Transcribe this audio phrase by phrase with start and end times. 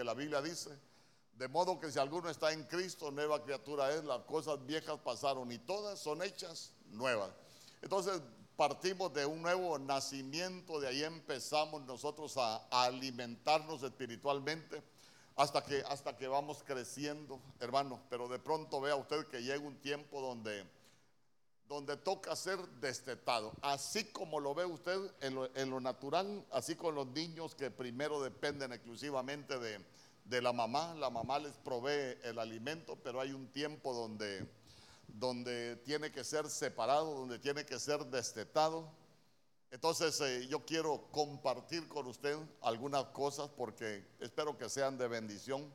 [0.00, 0.70] porque la Biblia dice,
[1.34, 5.52] de modo que si alguno está en Cristo, nueva criatura es, las cosas viejas pasaron
[5.52, 7.30] y todas son hechas nuevas.
[7.82, 8.22] Entonces
[8.56, 14.82] partimos de un nuevo nacimiento, de ahí empezamos nosotros a, alimentarnos espiritualmente
[15.36, 18.00] hasta que, hasta que vamos creciendo, hermano.
[18.08, 20.64] Pero de pronto vea usted que llega un tiempo donde,
[21.70, 23.52] donde toca ser destetado.
[23.62, 28.72] Así como lo ve usted en lo, natural, así con los niños que primero dependen
[28.72, 29.78] exclusivamente de,
[30.24, 30.96] de la mamá.
[30.96, 34.44] La mamá les provee el alimento, pero hay un tiempo donde,
[35.06, 38.90] donde tiene que ser separado, donde tiene que ser destetado.
[39.70, 45.72] Entonces eh, yo quiero compartir con usted algunas cosas porque espero que sean de bendición.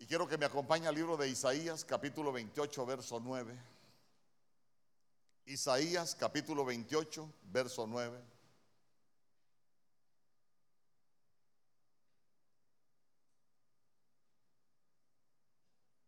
[0.00, 3.79] Y quiero que me acompañe al libro de Isaías, capítulo 28, verso 9.
[5.50, 8.22] Isaías, capítulo 28, verso 9.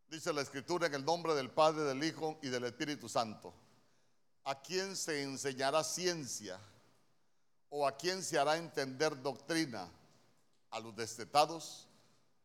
[0.09, 3.52] Dice la escritura en el nombre del Padre, del Hijo y del Espíritu Santo.
[4.45, 6.60] ¿A quién se enseñará ciencia?
[7.68, 9.90] ¿O a quién se hará entender doctrina?
[10.70, 11.88] A los destetados,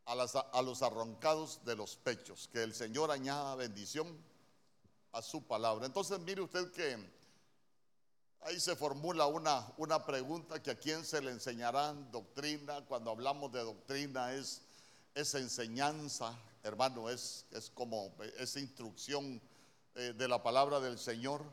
[0.04, 2.50] a, a los arrancados de los pechos.
[2.52, 4.18] Que el Señor añada bendición
[5.12, 5.86] a su palabra.
[5.86, 6.98] Entonces mire usted que
[8.42, 12.86] ahí se formula una, una pregunta que a quién se le enseñará doctrina.
[12.86, 14.62] Cuando hablamos de doctrina es
[15.16, 19.42] esa enseñanza hermano, es, es como esa instrucción
[19.96, 21.44] eh, de la palabra del Señor.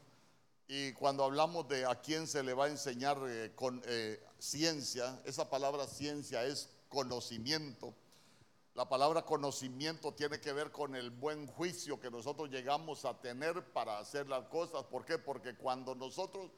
[0.66, 5.20] Y cuando hablamos de a quién se le va a enseñar eh, con eh, ciencia,
[5.25, 7.94] esa palabra ciencia es conocimiento.
[8.75, 13.72] La palabra conocimiento tiene que ver con el buen juicio que nosotros llegamos a tener
[13.72, 14.83] para hacer las cosas.
[14.84, 15.16] ¿Por qué?
[15.16, 16.50] Porque cuando nosotros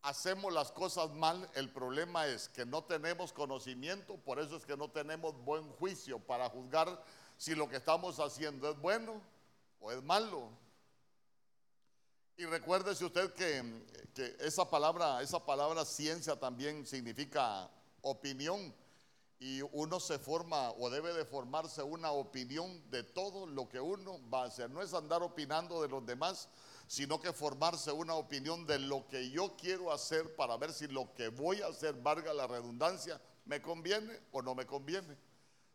[0.00, 4.78] hacemos las cosas mal, el problema es que no tenemos conocimiento, por eso es que
[4.78, 7.04] no tenemos buen juicio para juzgar
[7.36, 9.20] si lo que estamos haciendo es bueno
[9.78, 10.48] o es malo.
[12.38, 13.84] Y recuérdese usted que,
[14.14, 18.74] que, esa palabra, esa palabra ciencia también significa opinión.
[19.42, 24.20] Y uno se forma o debe de formarse una opinión de todo lo que uno
[24.32, 24.70] va a hacer.
[24.70, 26.48] No es andar opinando de los demás,
[26.86, 31.12] sino que formarse una opinión de lo que yo quiero hacer para ver si lo
[31.14, 35.18] que voy a hacer, valga la redundancia, me conviene o no me conviene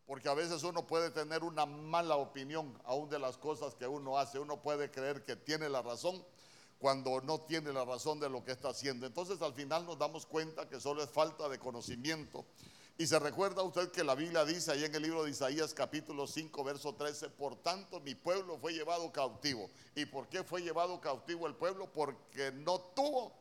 [0.05, 4.17] porque a veces uno puede tener una mala opinión aún de las cosas que uno
[4.17, 4.39] hace.
[4.39, 6.23] Uno puede creer que tiene la razón
[6.79, 9.05] cuando no tiene la razón de lo que está haciendo.
[9.05, 12.45] Entonces al final nos damos cuenta que solo es falta de conocimiento.
[12.97, 16.25] Y se recuerda usted que la Biblia dice ahí en el libro de Isaías capítulo
[16.25, 19.69] 5 verso 13, por tanto mi pueblo fue llevado cautivo.
[19.96, 21.91] ¿Y por qué fue llevado cautivo el pueblo?
[21.94, 23.34] Porque no tuvo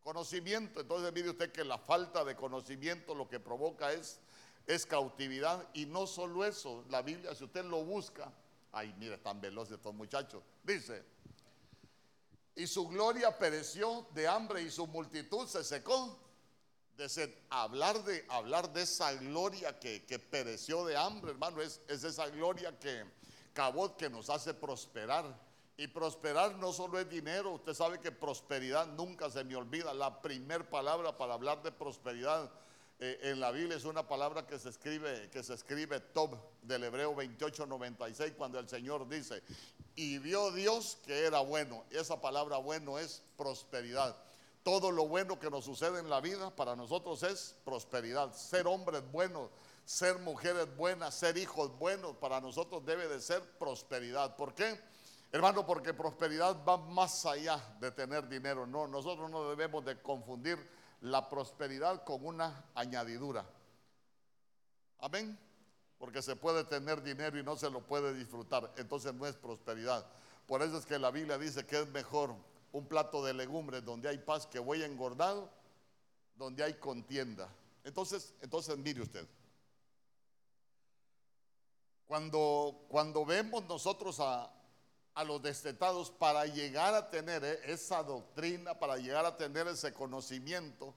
[0.00, 0.80] conocimiento.
[0.80, 4.20] Entonces mire usted que la falta de conocimiento lo que provoca es
[4.66, 5.66] es cautividad.
[5.74, 8.32] Y no solo eso, la Biblia, si usted lo busca,
[8.72, 11.04] ay, mire, están veloces estos muchachos, dice,
[12.54, 16.18] y su gloria pereció de hambre y su multitud se secó.
[16.96, 22.28] De Hablar de, hablar de esa gloria que, pereció de hambre, hermano, es, es esa
[22.28, 23.04] gloria que
[23.52, 25.24] cabot que nos hace prosperar.
[25.76, 29.94] Y prosperar no solo es dinero, usted sabe que prosperidad nunca se me olvida.
[29.94, 32.50] La primer palabra para hablar de prosperidad
[33.00, 36.84] eh, en la Biblia es una palabra que se escribe, que se escribe Tob del
[36.84, 39.42] Hebreo 28:96 cuando el Señor dice,
[39.96, 41.84] y vio Dios que era bueno.
[41.90, 44.16] Esa palabra bueno es prosperidad.
[44.62, 48.32] Todo lo bueno que nos sucede en la vida para nosotros es prosperidad.
[48.32, 49.50] Ser hombres buenos,
[49.84, 54.36] ser mujeres buenas, ser hijos buenos, para nosotros debe de ser prosperidad.
[54.36, 54.80] ¿Por qué?
[55.32, 58.66] Hermano, porque prosperidad va más allá de tener dinero.
[58.66, 60.58] No, nosotros no debemos de confundir
[61.00, 63.44] la prosperidad con una añadidura.
[65.00, 65.36] Amén.
[65.98, 68.72] Porque se puede tener dinero y no se lo puede disfrutar.
[68.76, 70.06] Entonces no es prosperidad.
[70.46, 72.36] Por eso es que la Biblia dice que es mejor
[72.72, 75.50] un plato de legumbres donde hay paz que voy engordado,
[76.34, 77.48] donde hay contienda.
[77.84, 79.26] Entonces, entonces mire usted.
[82.06, 84.50] Cuando, cuando vemos nosotros a,
[85.14, 89.92] a los destetados para llegar a tener eh, esa doctrina, para llegar a tener ese
[89.92, 90.94] conocimiento,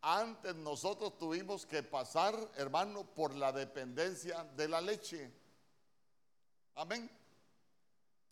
[0.00, 5.30] antes nosotros tuvimos que pasar, hermano, por la dependencia de la leche.
[6.74, 7.08] Amén.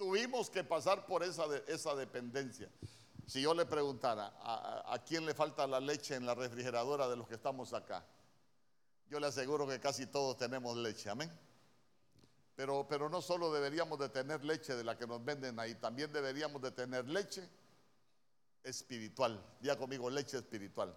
[0.01, 2.71] Tuvimos que pasar por esa, esa dependencia.
[3.27, 7.17] Si yo le preguntara, ¿a, ¿a quién le falta la leche en la refrigeradora de
[7.17, 8.03] los que estamos acá?
[9.11, 11.11] Yo le aseguro que casi todos tenemos leche.
[11.11, 11.31] Amén.
[12.57, 16.63] Pero, no solo deberíamos de tener leche de la que nos venden ahí, también deberíamos
[16.63, 17.47] de tener leche
[18.65, 19.39] espiritual.
[19.61, 20.97] Ya conmigo, leche espiritual.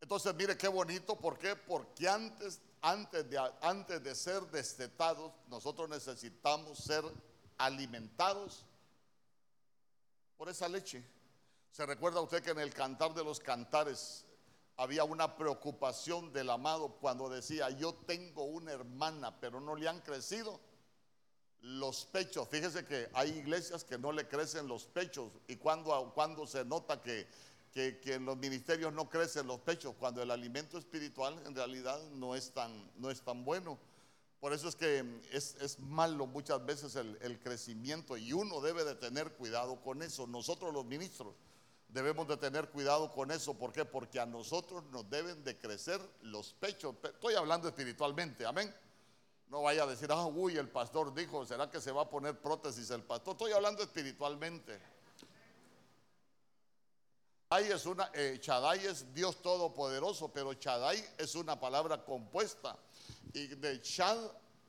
[0.00, 1.56] Entonces, mire qué bonito, ¿por qué?
[1.56, 7.04] Porque antes, antes, de, antes de ser destetados, nosotros necesitamos ser
[7.56, 8.64] alimentados
[10.36, 11.04] por esa leche.
[11.72, 14.24] ¿Se recuerda usted que en el cantar de los cantares
[14.76, 20.00] había una preocupación del amado cuando decía, yo tengo una hermana, pero no le han
[20.00, 20.60] crecido
[21.60, 22.48] los pechos?
[22.48, 27.02] Fíjese que hay iglesias que no le crecen los pechos y cuando, cuando se nota
[27.02, 27.28] que,
[27.78, 32.34] que, en los ministerios no crecen los pechos, cuando el alimento espiritual en realidad no
[32.34, 33.78] es tan, no es tan bueno.
[34.40, 38.84] Por eso es que es, es malo muchas veces el, el, crecimiento y uno debe
[38.84, 40.26] de tener cuidado con eso.
[40.26, 41.34] Nosotros los ministros
[41.88, 43.54] debemos de tener cuidado con eso.
[43.54, 43.84] ¿Por qué?
[43.84, 46.94] Porque a nosotros nos deben de crecer los pechos.
[47.02, 48.72] Estoy hablando espiritualmente, amén.
[49.48, 52.38] No vaya a decir, ah, uy, el pastor dijo, ¿será que se va a poner
[52.40, 53.32] prótesis el pastor?
[53.32, 54.78] Estoy hablando espiritualmente.
[57.50, 58.38] Chadai es, una, eh,
[58.84, 62.76] es Dios Todopoderoso, pero Chadai es una palabra compuesta.
[63.32, 64.18] Y de Chad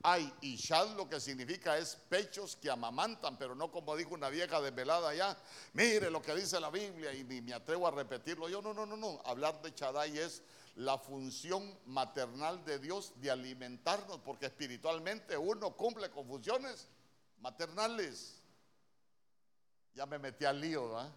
[0.01, 4.29] hay, y Shad lo que significa es pechos que amamantan, pero no como dijo una
[4.29, 5.37] vieja desvelada allá.
[5.73, 8.47] Mire lo que dice la Biblia y ni me atrevo a repetirlo.
[8.47, 9.21] Yo no, no, no, no.
[9.25, 10.41] Hablar de Chadai es
[10.75, 16.87] la función maternal de Dios de alimentarnos, porque espiritualmente uno cumple con funciones
[17.41, 18.41] maternales.
[19.95, 21.13] Ya me metí al lío, ¿verdad?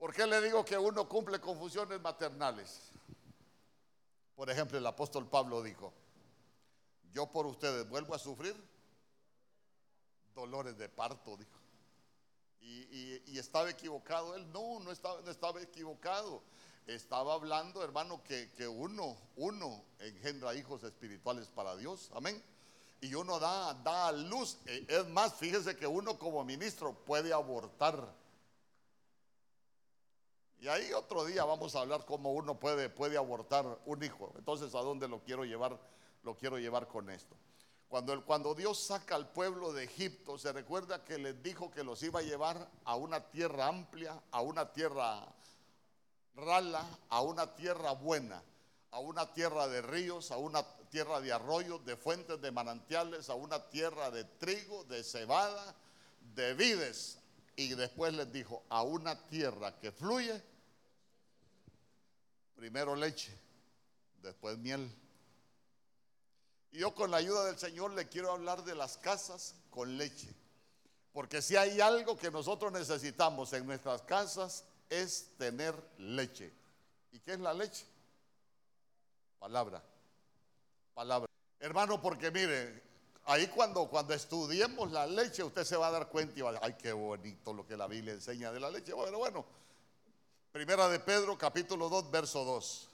[0.00, 2.90] ¿Por qué le digo que uno cumple con funciones maternales?
[4.34, 5.92] Por ejemplo, el apóstol Pablo dijo,
[7.12, 8.56] yo por ustedes vuelvo a sufrir
[10.34, 11.50] dolores de parto, dijo.
[12.62, 16.42] Y, estaba equivocado él, no, no estaba, no estaba equivocado.
[16.86, 22.42] Estaba hablando, hermano, que, que uno, uno engendra hijos espirituales para Dios, amén.
[23.02, 24.56] Y uno da, da luz.
[24.64, 28.18] E, es más, fíjese que uno como ministro puede abortar
[30.60, 34.30] y ahí otro día vamos a hablar cómo uno puede, puede abortar un hijo.
[34.36, 35.78] Entonces, ¿a dónde lo quiero llevar?
[36.22, 37.34] Lo quiero llevar con esto.
[37.88, 42.02] Cuando, cuando Dios saca al pueblo de Egipto, se recuerda que les dijo que los
[42.02, 45.26] iba a llevar a una tierra amplia, a una tierra
[46.36, 48.42] rala, a una tierra buena,
[48.90, 53.34] a una tierra de ríos, a una tierra de arroyos, de fuentes, de manantiales, a
[53.34, 55.74] una tierra de trigo, de cebada,
[56.34, 57.18] de vides.
[57.56, 60.49] Y después les dijo, a una tierra que fluye
[62.60, 63.34] Primero leche,
[64.20, 64.94] después miel.
[66.72, 70.28] Y yo con la ayuda del Señor le quiero hablar de las casas con leche.
[71.14, 76.52] Porque si hay algo que nosotros necesitamos en nuestras casas es tener leche.
[77.12, 77.86] ¿Y qué es la leche?
[79.38, 79.82] Palabra.
[80.92, 81.30] Palabra.
[81.60, 82.82] Hermano, porque mire,
[83.24, 86.52] ahí cuando, cuando estudiemos la leche, usted se va a dar cuenta y va a
[86.52, 88.92] decir, ay, qué bonito lo que la Biblia enseña de la leche.
[88.92, 89.46] Bueno, bueno,
[90.52, 92.88] Primera de Pedro, capítulo 2, verso 2.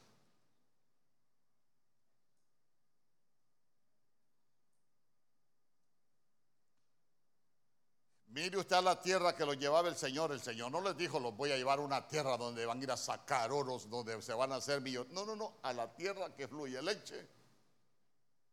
[8.29, 10.33] Mire usted a la tierra que lo llevaba el Señor.
[10.33, 12.83] El Señor no les dijo, los voy a llevar a una tierra donde van a
[12.83, 15.11] ir a sacar oros, donde se van a hacer millones.
[15.15, 17.27] No, no, no, a la tierra que fluye leche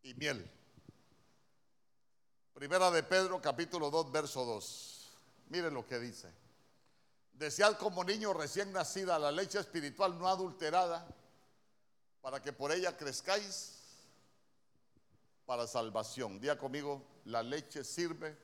[0.03, 0.49] y miel.
[2.53, 5.11] Primera de Pedro, capítulo 2, verso 2.
[5.49, 6.42] Miren lo que dice.
[7.33, 11.05] Desead como niño recién nacida la leche espiritual no adulterada,
[12.21, 13.73] para que por ella crezcáis
[15.45, 16.39] para salvación.
[16.39, 18.37] Día conmigo, la leche sirve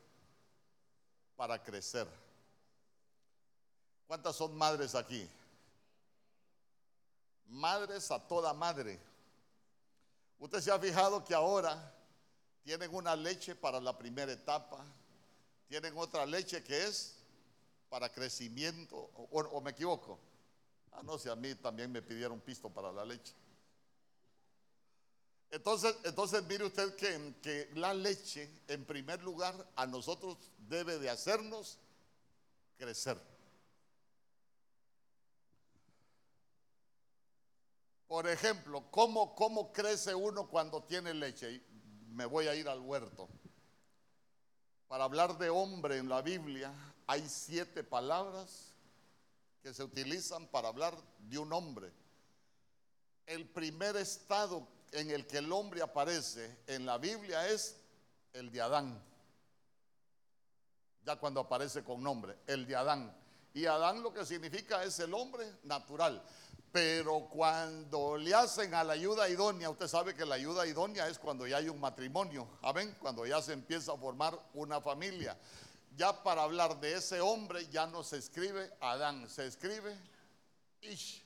[1.36, 2.08] para crecer.
[4.08, 5.30] ¿Cuántas son madres aquí?
[7.48, 9.00] Madres a toda madre.
[10.40, 11.94] Usted se ha fijado que ahora
[12.64, 14.84] tienen una leche para la primera etapa,
[15.68, 17.19] tienen otra leche que es
[17.90, 18.96] para crecimiento,
[19.32, 20.20] o, me equivoco.
[20.92, 23.34] Ah, no sé, a mí también me pidieron pisto para la leche.
[25.52, 31.10] Entonces, entonces mire usted que, que, la leche, en primer lugar, a nosotros debe de
[31.10, 31.80] hacernos
[32.78, 33.20] crecer.
[38.08, 41.64] Por ejemplo, ¿cómo, ¿cómo crece uno cuando tiene leche?
[42.10, 43.30] Me voy a ir al huerto.
[44.88, 46.74] Para hablar de hombre en la Biblia,
[47.10, 48.72] hay siete palabras
[49.64, 51.92] que se utilizan para hablar de un hombre.
[53.26, 57.78] El primer estado en el que el hombre aparece en la Biblia es
[58.32, 59.04] el de Adán.
[61.04, 63.12] Ya cuando aparece con nombre, el de Adán.
[63.56, 66.24] Y Adán lo que significa es el hombre natural.
[66.72, 71.18] Pero cuando le hacen a la ayuda idónea, usted sabe que la ayuda idónea es
[71.18, 75.36] cuando ya hay un matrimonio, amén, cuando ya se empieza a formar una familia
[75.96, 79.96] ya para hablar de ese hombre ya no se escribe Adán, se escribe
[80.82, 81.24] Ish.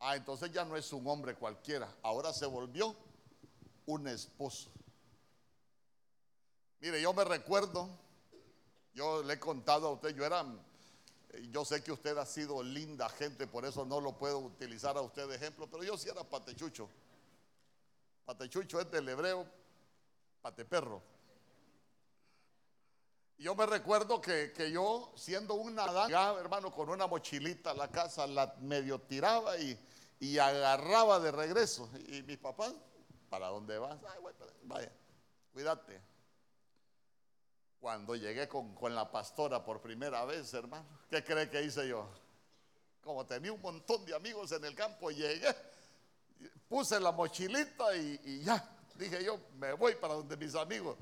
[0.00, 2.94] Ah, entonces ya no es un hombre cualquiera, ahora se volvió
[3.86, 4.70] un esposo.
[6.80, 7.88] Mire, yo me recuerdo,
[8.94, 10.44] yo le he contado a usted, yo era,
[11.50, 15.00] yo sé que usted ha sido linda gente, por eso no lo puedo utilizar a
[15.00, 16.88] usted de ejemplo, pero yo sí era patechucho.
[18.24, 19.46] Patechucho es del hebreo
[20.42, 21.02] pateperro.
[23.38, 27.88] Y yo me recuerdo que, yo, siendo un Adán, hermano, con una mochilita a la
[27.88, 31.88] casa, la medio tiraba y, agarraba de regreso.
[32.08, 32.74] Y mis papás,
[33.30, 33.96] ¿para dónde vas?
[34.08, 34.18] Ay,
[34.64, 34.92] vaya,
[35.52, 36.02] cuídate.
[37.78, 42.08] Cuando llegué con, con, la pastora por primera vez, hermano, ¿qué cree que hice yo?
[43.00, 45.54] Como tenía un montón de amigos en el campo, llegué,
[46.68, 50.96] puse la mochilita y, y ya, dije yo, me voy para donde mis amigos.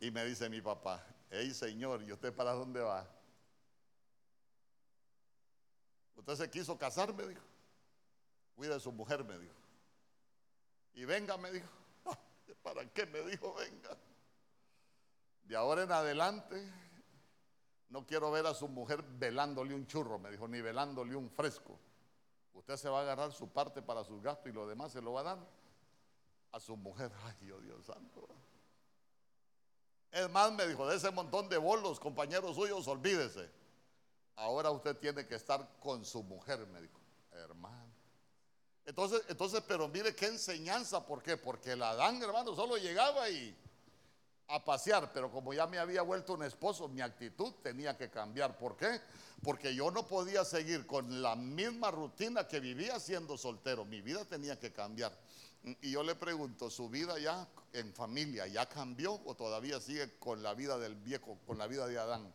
[0.00, 3.08] Y me dice mi papá, hey señor, ¿y usted para dónde va?
[6.16, 7.42] Usted se quiso casar, me dijo.
[8.54, 9.54] Cuida de su mujer, me dijo.
[10.94, 11.68] Y venga, me dijo.
[12.62, 13.96] ¿Para qué me dijo venga?
[15.44, 16.72] De ahora en adelante,
[17.90, 21.78] no quiero ver a su mujer velándole un churro, me dijo, ni velándole un fresco.
[22.54, 25.12] Usted se va a agarrar su parte para sus gastos y lo demás se lo
[25.12, 25.38] va a dar
[26.52, 27.12] a su mujer.
[27.24, 28.26] Ay, Dios, Dios santo.
[30.16, 33.50] Es me dijo, de ese montón de bolos, compañeros suyos, olvídese.
[34.36, 36.98] Ahora usted tiene que estar con su mujer, me dijo,
[37.32, 37.92] hermano.
[38.86, 41.36] Entonces, entonces, pero mire qué enseñanza, ¿por qué?
[41.36, 43.54] Porque el Adán, hermano, solo llegaba y
[44.48, 48.56] a pasear, pero como ya me había vuelto un esposo, mi actitud tenía que cambiar.
[48.56, 49.00] ¿Por qué?
[49.42, 53.84] Porque yo no podía seguir con la misma rutina que vivía siendo soltero.
[53.84, 55.12] Mi vida tenía que cambiar.
[55.80, 60.42] Y yo le pregunto, ¿su vida ya en familia ya cambió o todavía sigue con
[60.42, 62.32] la vida del viejo, con la vida de Adán?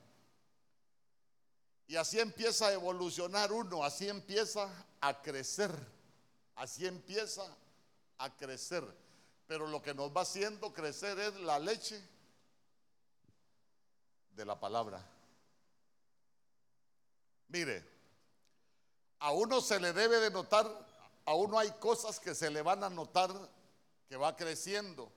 [1.88, 5.72] Y así empieza a evolucionar uno, así empieza a crecer,
[6.56, 7.44] así empieza
[8.18, 8.84] a crecer.
[9.52, 12.02] Pero lo que nos va haciendo crecer es la leche
[14.34, 15.06] de la palabra.
[17.50, 17.86] Mire,
[19.20, 20.66] a uno se le debe de notar
[21.26, 23.30] a uno hay cosas que se le van a notar
[24.08, 25.12] que va creciendo.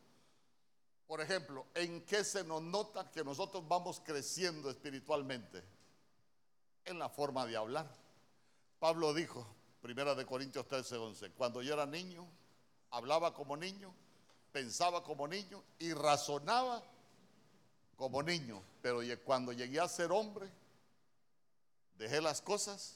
[1.07, 5.63] Por ejemplo, ¿en qué se nos nota que nosotros vamos creciendo espiritualmente?
[6.85, 7.89] En la forma de hablar.
[8.81, 9.47] Pablo dijo,
[9.81, 12.27] primera de Corintios 13, 11, cuando yo era niño,
[12.91, 13.95] hablaba como niño,
[14.55, 16.81] pensaba como niño y razonaba
[17.97, 18.63] como niño.
[18.81, 20.49] Pero cuando llegué a ser hombre,
[21.99, 22.95] dejé las cosas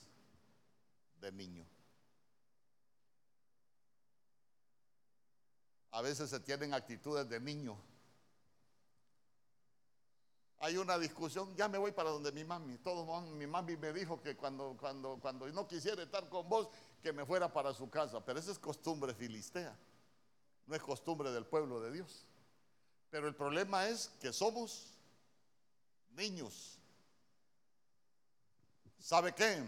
[1.20, 1.66] de niño.
[5.90, 7.76] A veces se tienen actitudes de niño.
[10.60, 12.78] Hay una discusión, ya me voy para donde mi mami.
[13.36, 16.68] Mi mami me dijo que cuando, cuando, cuando no quisiera estar con vos,
[17.02, 18.24] que me fuera para su casa.
[18.24, 19.76] Pero esa es costumbre filistea,
[20.68, 22.24] no es costumbre del pueblo de Dios.
[23.10, 24.92] Pero el problema es que somos
[26.14, 26.78] niños.
[29.00, 29.64] ¿Sabe qué?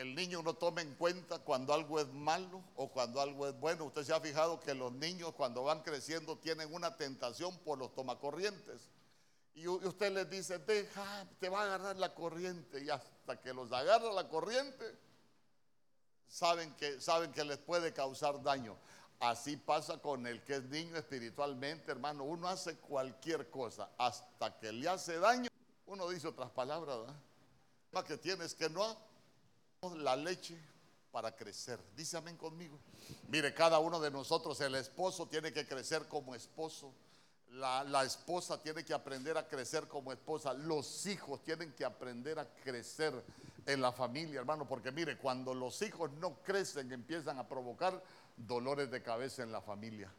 [0.00, 3.84] el niño no toma en cuenta cuando algo es malo o cuando algo es bueno.
[3.84, 7.94] Usted se ha fijado que los niños cuando van creciendo tienen una tentación por los
[7.94, 8.88] tomacorrientes.
[9.52, 12.82] Y usted les dice, deja, te va a agarrar la corriente.
[12.82, 14.96] Y hasta que los agarra la corriente,
[16.30, 18.76] saben que, saben que les puede causar daño.
[19.18, 22.24] Así pasa con el que es niño espiritualmente, hermano.
[22.24, 25.50] Uno hace cualquier cosa hasta que le hace daño.
[25.86, 26.96] Uno dice otras palabras,
[27.92, 28.06] ¿verdad?
[28.06, 28.96] que tienes que no
[29.96, 30.56] la leche
[31.10, 31.78] para crecer.
[31.96, 32.78] Dice amén conmigo.
[33.28, 36.94] Mire, cada uno de nosotros, el esposo tiene que crecer como esposo.
[37.50, 40.54] La, la, esposa tiene que aprender a crecer como esposa.
[40.54, 43.12] Los hijos tienen que aprender a crecer
[43.66, 44.66] en la familia, hermano.
[44.66, 48.02] Porque mire, cuando los hijos no crecen, empiezan a provocar
[48.36, 50.12] dolores de cabeza en la familia.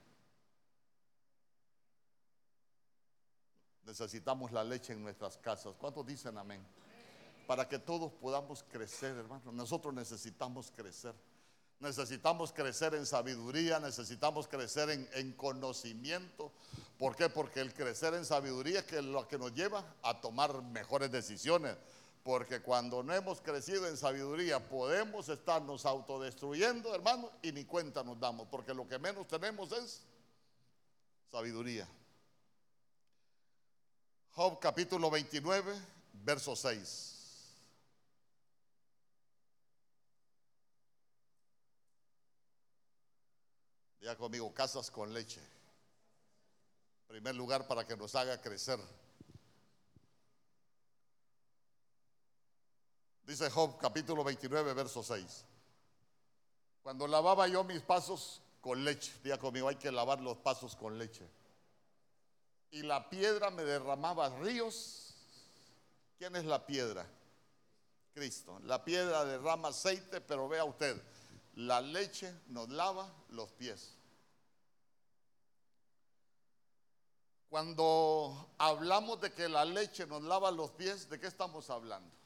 [3.83, 5.75] Necesitamos la leche en nuestras casas.
[5.77, 6.65] ¿Cuántos dicen amén?
[7.51, 9.51] para que todos podamos crecer, hermano.
[9.51, 11.13] Nosotros necesitamos crecer.
[11.81, 16.53] Necesitamos crecer en sabiduría, necesitamos crecer en, conocimiento.
[16.97, 17.27] ¿Por qué?
[17.27, 21.75] Porque el crecer en sabiduría es lo que nos lleva a tomar mejores decisiones.
[22.23, 28.19] Porque cuando no hemos crecido en sabiduría podemos estarnos autodestruyendo, hermano, y ni cuenta nos
[28.19, 28.47] damos.
[28.47, 30.03] Porque lo que menos tenemos es
[31.31, 31.87] sabiduría.
[34.33, 35.73] Job capítulo 29,
[36.13, 37.11] verso 6.
[44.01, 45.41] Ya conmigo, casas con leche.
[47.07, 48.79] primer lugar, para que nos haga crecer.
[53.31, 55.45] Dice Job capítulo 29, verso 6.
[56.83, 60.99] Cuando lavaba yo mis pasos con leche, diga conmigo, hay que lavar los pasos con
[60.99, 61.25] leche.
[62.71, 65.15] Y la piedra me derramaba ríos.
[66.17, 67.07] ¿Quién es la piedra?
[68.13, 68.59] Cristo.
[68.63, 71.01] La piedra derrama aceite, pero vea usted,
[71.53, 73.95] la leche nos lava los pies.
[77.49, 82.20] Cuando hablamos de que la leche nos lava los pies, ¿de qué estamos hablando?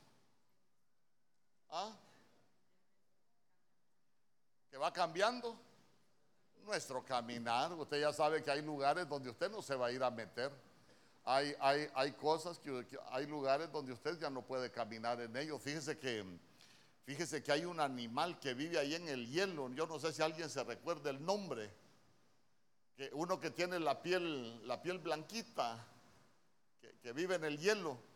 [1.77, 1.94] ¿Ah?
[4.72, 5.60] ¿Que va cambiando?
[6.63, 7.74] Nuestro caminar.
[7.74, 10.53] Usted ya sabe que hay lugares donde usted no se va a ir a meter.
[11.25, 15.62] Hay, hay, hay cosas que, hay lugares donde usted ya no puede caminar en ellos.
[15.62, 16.24] Fíjese que,
[17.03, 19.67] fíjese que hay un animal que vive ahí en el hielo.
[19.74, 21.70] Yo no sé si alguien se recuerda el nombre.
[22.96, 25.86] Que uno que tiene la piel, la piel blanquita,
[26.79, 28.15] que, que vive en el hielo.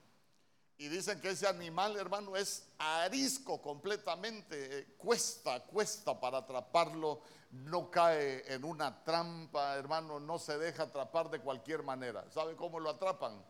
[0.79, 4.79] Y dicen que ese animal, hermano, es arisco completamente.
[4.79, 7.21] Eh, cuesta, cuesta para atraparlo.
[7.51, 10.21] No cae en una trampa, hermano.
[10.21, 12.31] No se deja atrapar de cualquier manera.
[12.31, 13.43] ¿Sabe cómo lo atrapan?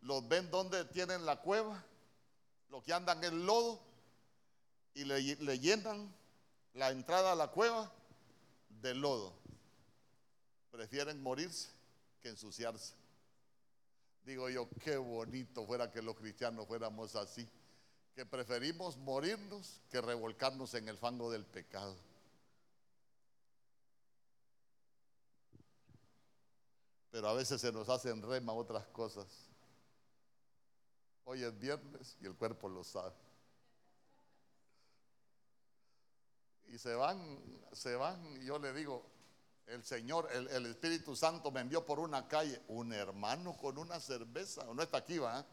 [0.00, 1.84] Los ven donde tienen la cueva,
[2.70, 3.82] lo que andan en lodo,
[4.94, 6.10] y le, le llenan
[6.72, 7.92] la entrada a la cueva
[8.80, 9.34] de lodo.
[10.70, 11.68] Prefieren morirse
[12.22, 12.97] que ensuciarse.
[14.28, 17.48] Digo yo, qué bonito fuera que los cristianos fuéramos así,
[18.14, 21.96] que preferimos morirnos que revolcarnos en el fango del pecado.
[27.10, 29.48] Pero a veces se nos hacen rema otras cosas.
[31.24, 33.14] Hoy es viernes y el cuerpo lo sabe.
[36.66, 37.42] Y se van,
[37.72, 39.06] se van, y yo le digo,
[39.68, 44.64] el Señor, el, Espíritu Santo me envió por una calle un hermano con una cerveza.
[44.64, 45.44] No está aquí, va.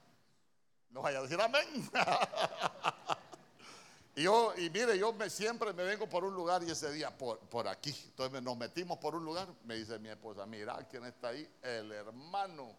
[0.90, 1.90] No vaya a decir amén.
[4.16, 7.16] y yo, y mire, yo me, siempre me vengo por un lugar y ese día
[7.16, 7.94] por, por aquí.
[8.06, 9.50] Entonces nos metimos por un lugar.
[9.66, 11.48] Me dice mi esposa, mira, ¿quién está ahí?
[11.62, 12.74] El hermano.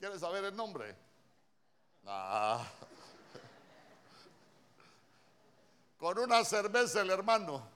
[0.00, 0.96] ¿Quieres saber el nombre?
[2.06, 2.66] Ah.
[5.98, 7.75] Con una cerveza el hermano.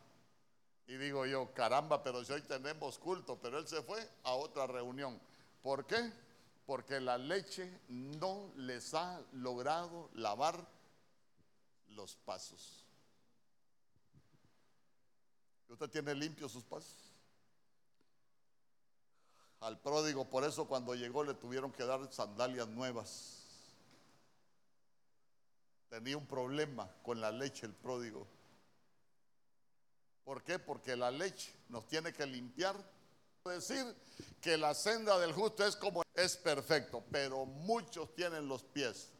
[0.91, 4.67] Y digo yo, caramba, pero si hoy tenemos culto, pero él se fue a otra
[4.67, 5.21] reunión.
[5.63, 6.13] ¿Por qué?
[6.67, 10.67] Porque la leche no les ha logrado lavar
[11.91, 12.85] los pasos.
[15.69, 17.15] ¿Usted tiene limpios sus pasos?
[19.61, 23.45] Al pródigo, por eso cuando llegó le tuvieron que dar sandalias nuevas.
[25.89, 28.40] Tenía un problema con la leche el pródigo.
[30.25, 30.59] ¿Por qué?
[30.59, 32.77] Porque la leche nos tiene que limpiar.
[33.45, 33.97] Decir
[34.41, 39.11] que la senda del justo es como es perfecto, pero muchos tienen los pies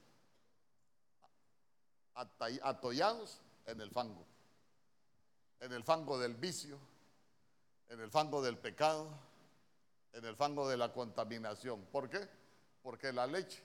[2.63, 4.27] atollados en el fango,
[5.61, 6.79] en el fango del vicio,
[7.89, 9.09] en el fango del pecado,
[10.13, 11.83] en el fango de la contaminación.
[11.87, 12.29] ¿Por qué?
[12.83, 13.63] Porque la leche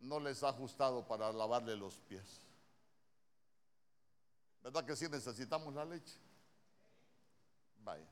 [0.00, 2.42] no les ha ajustado para lavarle los pies.
[4.62, 6.23] ¿Verdad que sí necesitamos la leche?
[7.84, 8.06] Vaya.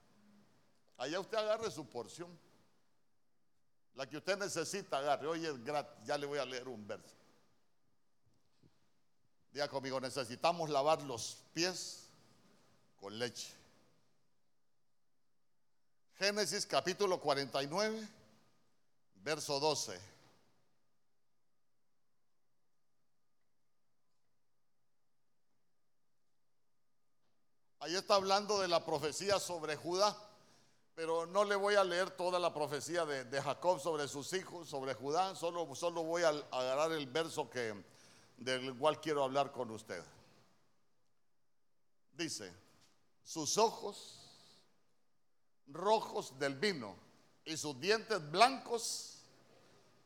[0.98, 2.38] Allá usted agarre su porción.
[3.94, 5.26] La que usted necesita, agarre.
[5.26, 6.04] Hoy es gratis.
[6.04, 7.16] Ya le voy a leer un verso.
[9.50, 12.08] Diga conmigo, necesitamos lavar los pies
[12.96, 13.52] con leche.
[16.18, 18.08] Génesis capítulo 49,
[19.16, 20.12] verso 12.
[27.83, 30.16] Ahí está hablando de la profecía sobre Judá,
[30.95, 34.95] pero no le voy a leer toda la profecía de, Jacob sobre sus hijos, sobre
[34.95, 37.75] Judá, solo, solo voy a agarrar el verso que,
[38.37, 40.01] del cual quiero hablar con usted.
[42.12, 42.53] Dice,
[43.25, 44.31] sus ojos
[45.66, 46.95] rojos del vino
[47.45, 49.25] y sus dientes blancos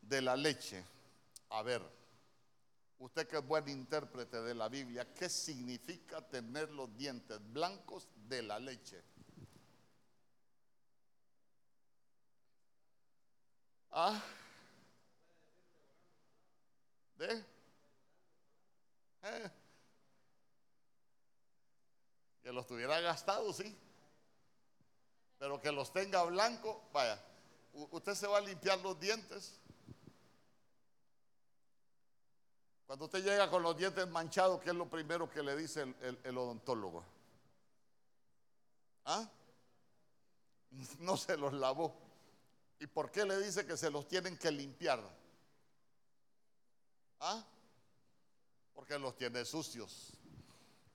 [0.01, 0.83] de la leche.
[1.51, 1.83] A ver,
[2.99, 8.43] Usted que es buen intérprete de la Biblia, ¿qué significa tener los dientes blancos de
[8.43, 9.03] la leche?
[13.91, 14.23] ¿Ah?
[17.19, 17.45] ¿De?
[19.23, 19.51] ¿Eh?
[22.43, 23.77] Que los tuviera gastados, sí.
[25.39, 27.23] Pero que los tenga blancos, vaya.
[27.91, 29.61] Usted se va a limpiar los dientes
[32.87, 36.39] Cuando usted llega con los dientes manchados, ¿qué es lo primero que le dice el,
[36.39, 37.05] odontólogo?
[39.05, 39.29] ¿Ah?
[41.01, 41.97] No se los lavó.
[42.79, 45.03] ¿Y por qué le dice que se los tienen que limpiar?
[47.19, 47.45] ¿Ah?
[48.73, 50.13] Porque los tiene sucios.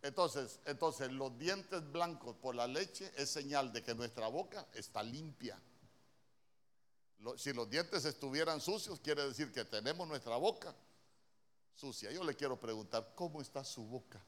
[0.01, 5.03] Entonces, entonces los dientes blancos por la leche es señal de que nuestra boca está
[5.03, 5.59] limpia.
[7.35, 10.73] si los dientes estuvieran sucios, quiere decir que tenemos nuestra boca
[11.81, 12.11] sucia.
[12.11, 14.21] Yo le quiero preguntar, ¿cómo está su boca?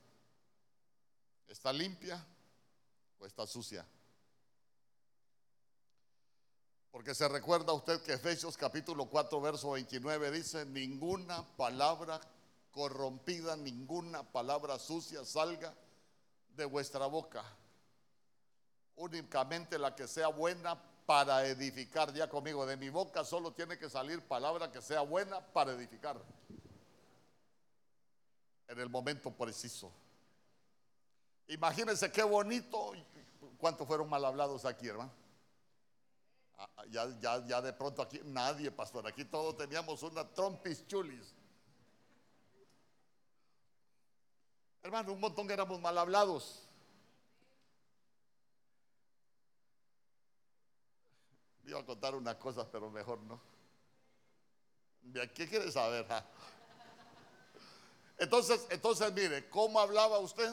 [1.47, 2.25] ¿Está limpia
[3.19, 3.85] o está sucia?
[6.89, 12.19] Porque se recuerda usted que Efesios capítulo 4, verso 29 dice, ninguna palabra
[12.71, 15.75] corrompida, ninguna palabra sucia salga
[16.55, 17.43] de vuestra boca.
[18.95, 22.11] Únicamente la que sea buena para edificar.
[22.13, 26.19] Ya conmigo, de mi boca solo tiene que salir palabra que sea buena para edificar.
[28.73, 29.91] En el momento preciso.
[31.47, 32.93] Imagínense qué bonito.
[33.59, 35.11] ¿Cuántos fueron mal hablados aquí, hermano?
[36.57, 39.05] Ah, ah, ya, ya, ya de pronto aquí, nadie, pastor.
[39.05, 41.35] Aquí todos teníamos una trompis chulis.
[44.81, 46.67] Hermano, un montón éramos mal hablados.
[51.65, 53.39] Iba a contar unas cosas, pero mejor no.
[55.35, 56.07] ¿Qué quiere saber?
[56.09, 56.25] Ah.
[58.23, 60.51] Entonces, entonces, mire, ¿cómo hablaba usted?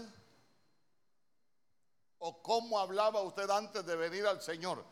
[2.18, 4.84] ¿O cómo hablaba usted antes de venir al Señor?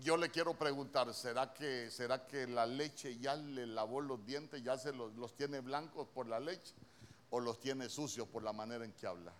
[0.00, 4.62] Yo le quiero preguntar, ¿será que, será que la leche ya le lavó los dientes,
[4.62, 6.74] ya se los tiene blancos por la leche?
[7.34, 9.32] o los tiene sucios por la manera en que habla.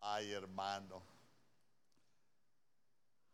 [0.00, 1.02] Ay, hermano.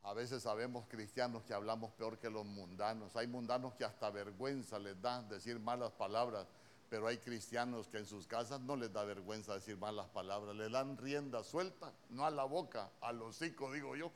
[0.03, 3.15] A veces sabemos cristianos que hablamos peor que los mundanos.
[3.17, 6.47] Hay mundanos que hasta vergüenza les da decir malas palabras,
[6.89, 10.57] pero hay cristianos que en sus casas no les da vergüenza decir malas palabras.
[10.57, 14.11] Le dan rienda suelta, no a la boca, al hocico, digo yo.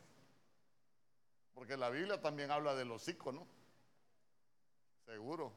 [1.53, 3.47] Porque la Biblia también habla del hocico, ¿no?
[5.05, 5.53] Seguro.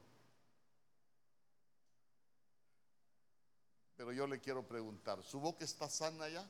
[3.95, 6.47] Pero yo le quiero preguntar, ¿su boca está sana ya?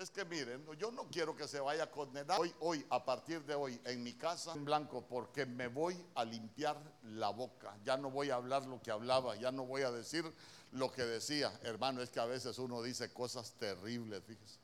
[0.00, 3.44] Es que miren, yo no quiero que se vaya a condenar hoy, hoy, a partir
[3.44, 7.76] de hoy, en mi casa en blanco, porque me voy a limpiar la boca.
[7.84, 10.24] Ya no voy a hablar lo que hablaba, ya no voy a decir
[10.72, 11.52] lo que decía.
[11.64, 14.58] Hermano, es que a veces uno dice cosas terribles, fíjese.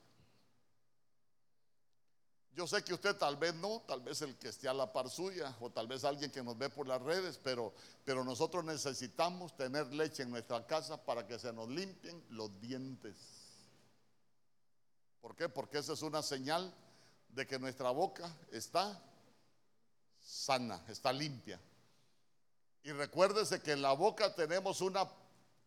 [2.55, 5.11] Yo sé que usted tal vez no, tal vez el que esté a la par
[5.11, 7.75] suya o tal vez alguien que nos ve por las redes, pero,
[8.07, 13.36] pero nosotros necesitamos tener leche en nuestra casa para que se nos limpien los dientes.
[15.27, 15.49] ¿Por qué?
[15.49, 16.73] Porque esa es una señal
[17.31, 18.97] de que nuestra boca está
[20.21, 21.59] sana, está limpia.
[22.85, 25.05] Y recuérdese que en la boca tenemos una,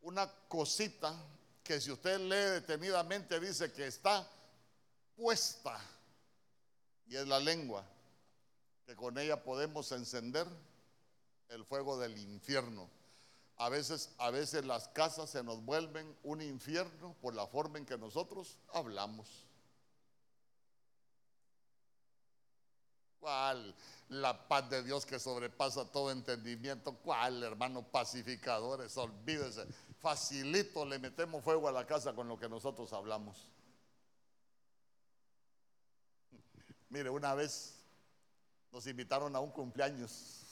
[0.03, 1.13] una cosita
[1.61, 4.25] que si usted lee detenidamente dice que está
[5.17, 5.77] puesta
[7.07, 7.83] y es la lengua,
[8.85, 10.47] que con ella podemos encender
[11.49, 12.89] el fuego del infierno.
[13.57, 17.85] A veces, a veces las casas se nos vuelven un infierno por la forma en
[17.85, 19.48] que nosotros hablamos.
[23.19, 23.75] ¿Cuál?
[24.09, 26.93] La paz de Dios que sobrepasa todo entendimiento.
[26.95, 27.83] ¿Cuál, hermano?
[27.83, 29.67] Pacificadores, olvídese.
[29.99, 33.49] Facilito le metemos fuego a la casa con lo que nosotros hablamos.
[36.89, 37.75] Mire, una vez
[38.71, 40.45] nos invitaron a un cumpleaños.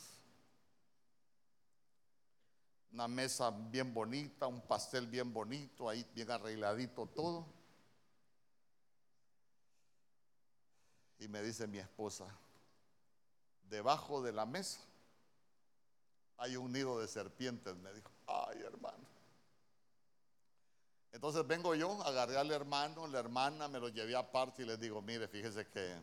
[2.92, 7.46] Una mesa bien bonita, un pastel bien bonito, ahí bien arregladito todo.
[11.20, 12.28] Y me dice mi esposa,
[13.70, 14.80] debajo de la mesa
[16.38, 18.10] hay un nido de serpientes, me dijo.
[18.28, 19.06] Ay, hermano.
[21.12, 25.02] Entonces vengo yo, agarré al hermano, la hermana, me lo llevé aparte y les digo,
[25.02, 25.96] mire, fíjese que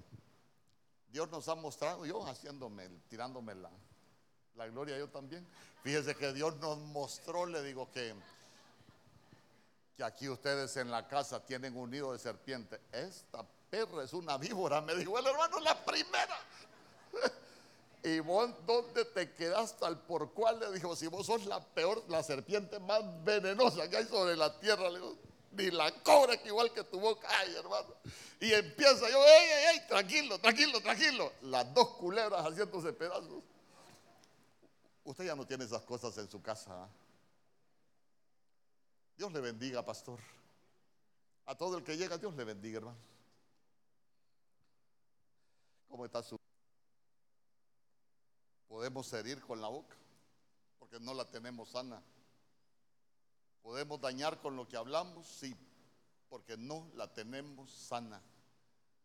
[1.09, 3.71] Dios nos ha mostrado, yo haciéndome, tirándome la,
[4.57, 5.47] la gloria yo también.
[5.83, 8.15] Fíjese que Dios nos mostró, le digo que,
[9.97, 12.81] que aquí ustedes en la casa tienen un nido de serpiente.
[12.91, 16.39] Esta perra es una víbora, me dijo el hermano, la primera.
[18.05, 20.61] Y vos, ¿dónde te quedaste al por cual?
[20.61, 24.61] Le dijo, si vos sos la peor, la serpiente más venenosa que hay sobre la
[24.61, 25.17] tierra, le digo,
[25.53, 27.27] ni la cobra que igual que tu boca.
[27.31, 27.95] Ay, hermano.
[28.41, 31.33] Y empieza yo, ey, ey, ey, tranquilo, tranquilo, tranquilo.
[31.45, 33.43] Las dos culebras haciéndose pedazos.
[35.05, 36.85] Usted ya no tiene esas cosas en su casa.
[36.85, 36.89] ¿ah?
[39.17, 40.21] Dios le bendiga, pastor.
[41.47, 42.99] A todo el que llega, Dios le bendiga, hermano.
[45.89, 46.44] ¿Cómo está su?
[48.75, 49.95] Podemos herir con la boca,
[50.81, 52.03] porque no la tenemos sana.
[53.63, 55.55] Podemos dañar con lo que hablamos, sí,
[56.29, 58.21] porque no la tenemos sana.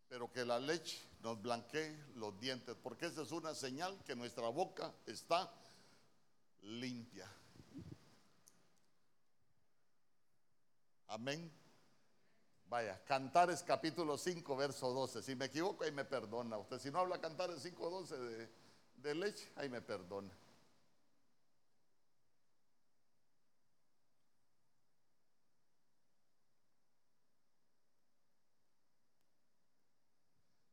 [0.07, 4.49] Pero que la leche nos blanquee los dientes, porque esa es una señal que nuestra
[4.49, 5.53] boca está
[6.63, 7.31] limpia.
[11.09, 11.51] Amén.
[12.65, 15.21] Vaya, Cantares capítulo 5, verso 12.
[15.21, 16.57] Si me equivoco, ahí me perdona.
[16.57, 18.58] Usted si no habla Cantares 5, 12 de,
[19.01, 20.31] de leche, ahí me perdona.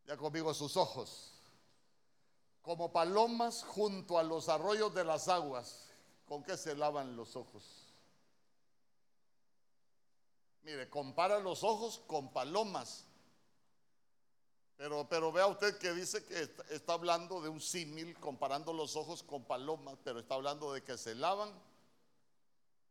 [0.07, 1.33] Ya conmigo sus ojos.
[2.63, 5.89] Como palomas junto a los arroyos de las aguas.
[6.27, 7.87] ¿Con qué se lavan los ojos?
[10.63, 13.06] Mire, compara los ojos con palomas.
[14.77, 19.23] Pero, pero vea usted que dice que está, hablando de un símil, comparando los ojos
[19.23, 21.51] con palomas, pero está hablando de que se lavan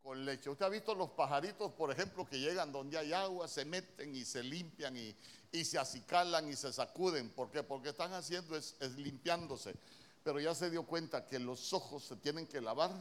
[0.02, 0.50] con leche.
[0.50, 4.26] Usted ha visto los pajaritos, por ejemplo, que llegan donde hay agua, se meten y
[4.26, 5.16] se limpian y,
[5.52, 7.30] y se acicalan y se sacuden.
[7.30, 7.62] ¿Por qué?
[7.62, 9.76] Porque están haciendo es limpiándose.
[10.24, 12.92] Pero ya se dio cuenta que los ojos se tienen que lavar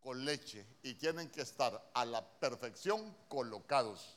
[0.00, 4.16] con leche y tienen que estar a la perfección colocados.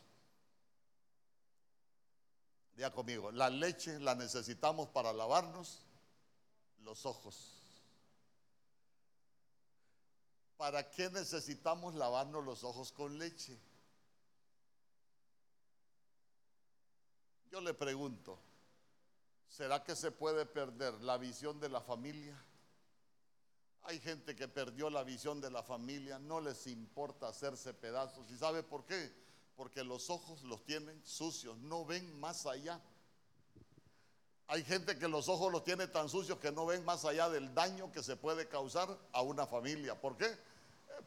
[2.76, 5.86] Ya conmigo, la leche la necesitamos para lavarnos
[6.80, 7.62] los ojos.
[10.58, 13.60] ¿Para qué necesitamos lavarnos los ojos con leche?
[17.52, 18.40] Yo le pregunto,
[19.48, 22.36] ¿será que se puede perder la visión de la familia?
[23.84, 28.32] Hay gente que perdió la visión de la familia, no les importa hacerse pedazos.
[28.32, 29.23] ¿Y sabe por qué?
[29.56, 32.82] Porque los ojos los tienen sucios, no ven más allá.
[34.48, 37.54] Hay gente que los ojos los tiene tan sucios que no ven más allá del
[37.54, 40.00] daño que se puede causar a una familia.
[40.00, 40.26] ¿Por qué?
[40.26, 40.38] Eh,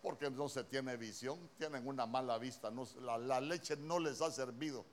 [0.01, 2.73] porque no se tiene visión, tienen una mala vista.
[3.01, 4.85] La, la leche no les ha servido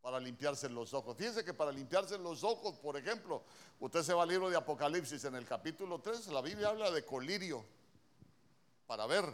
[0.00, 1.16] para limpiarse los ojos.
[1.16, 3.42] Fíjense que para limpiarse los ojos, por ejemplo,
[3.80, 7.04] usted se va al libro de Apocalipsis en el capítulo 3, la Biblia habla de
[7.04, 7.64] colirio
[8.86, 9.24] para ver,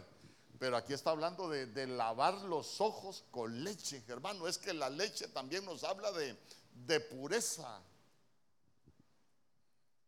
[0.59, 4.47] pero aquí está hablando de, lavar los ojos con leche, hermano.
[4.47, 7.81] Es que la leche también nos habla de, pureza.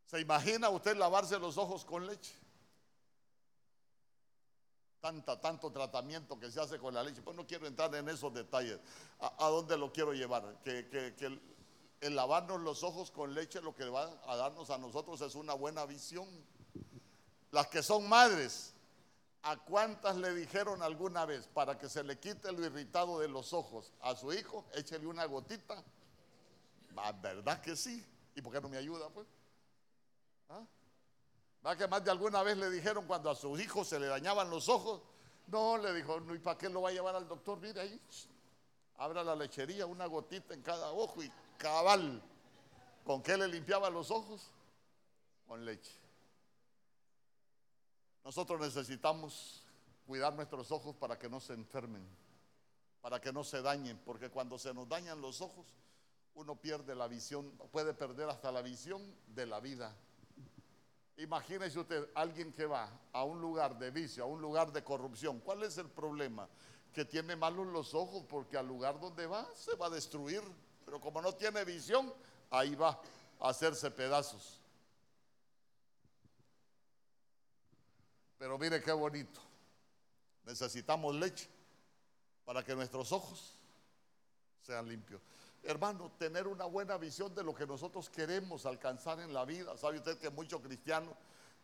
[0.05, 2.33] ¿Se imagina usted lavarse los ojos con leche?
[5.01, 7.21] Tanta, tanto tratamiento que se hace con la leche.
[7.21, 8.79] Pues no quiero entrar en esos detalles.
[9.19, 10.61] ¿A, dónde lo quiero llevar?
[10.63, 11.13] Que,
[11.99, 15.53] el lavarnos los ojos con leche lo que va a darnos a nosotros es una
[15.53, 16.27] buena visión.
[17.51, 18.73] Las que son madres,
[19.43, 23.53] ¿a cuántas le dijeron alguna vez para que se le quite lo irritado de los
[23.53, 24.65] ojos a su hijo?
[24.73, 25.83] Échele una gotita.
[26.97, 28.05] Ah, ¿Verdad que sí?
[28.35, 29.27] ¿Y por qué no me ayuda, pues?
[30.49, 30.65] ¿Ah?
[31.61, 34.49] ¿Verdad que más de alguna vez le dijeron cuando a sus hijos se le dañaban
[34.49, 35.01] los ojos?
[35.47, 37.59] No, le dijo, ¿y para qué lo va a llevar al doctor?
[37.59, 38.01] Mire ahí,
[38.97, 42.21] abra la lechería, una gotita en cada ojo y cabal.
[43.05, 44.51] ¿Con qué le limpiaba los ojos?
[45.47, 46.06] Con leche.
[48.27, 49.63] Nosotros necesitamos
[50.05, 52.05] cuidar nuestros ojos para que no se enfermen,
[52.99, 55.65] para que no se dañen, porque cuando se nos dañan los ojos,
[56.35, 59.95] uno pierde la visión, puede perder hasta la visión de la vida.
[61.15, 65.39] Imagínese usted, alguien que va a un lugar de vicio, a un lugar de corrupción.
[65.39, 66.49] ¿Cuál es el problema?
[66.91, 70.43] Que tiene malos los ojos porque al lugar donde va se va a destruir.
[70.83, 72.13] Pero como no tiene visión,
[72.49, 72.99] ahí va
[73.39, 74.56] a hacerse pedazos.
[78.37, 79.41] Pero mire qué bonito.
[80.45, 81.47] Necesitamos leche
[82.45, 83.57] para que nuestros ojos
[84.61, 85.21] sean limpios.
[85.63, 89.77] Hermano, tener una buena visión de lo que nosotros queremos alcanzar en la vida.
[89.77, 91.13] ¿Sabe usted que muchos cristianos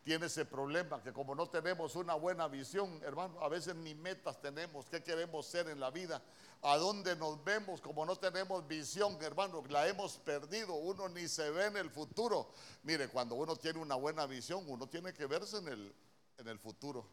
[0.03, 1.01] tienen ese problema?
[1.01, 4.87] Que como no tenemos una buena visión, hermano, a veces ni metas tenemos.
[4.89, 6.21] ¿Qué queremos ser en la vida?
[6.63, 7.79] ¿A dónde nos vemos?
[7.79, 10.73] Como no tenemos visión, hermano, la hemos perdido.
[10.73, 12.51] Uno ni se ve en el futuro.
[12.83, 15.95] Mire, cuando uno tiene una buena visión, uno tiene que verse en el,
[16.43, 17.05] en el futuro.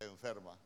[0.00, 0.58] Enferma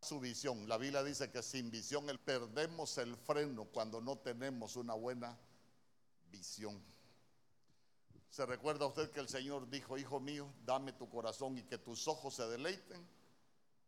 [0.00, 0.68] su visión.
[0.68, 5.36] La Biblia dice que sin visión el, perdemos el freno cuando no tenemos una buena
[6.30, 6.82] visión.
[8.30, 12.08] ¿Se recuerda usted que el Señor dijo, hijo mío, dame tu corazón y que tus
[12.08, 13.06] ojos se deleiten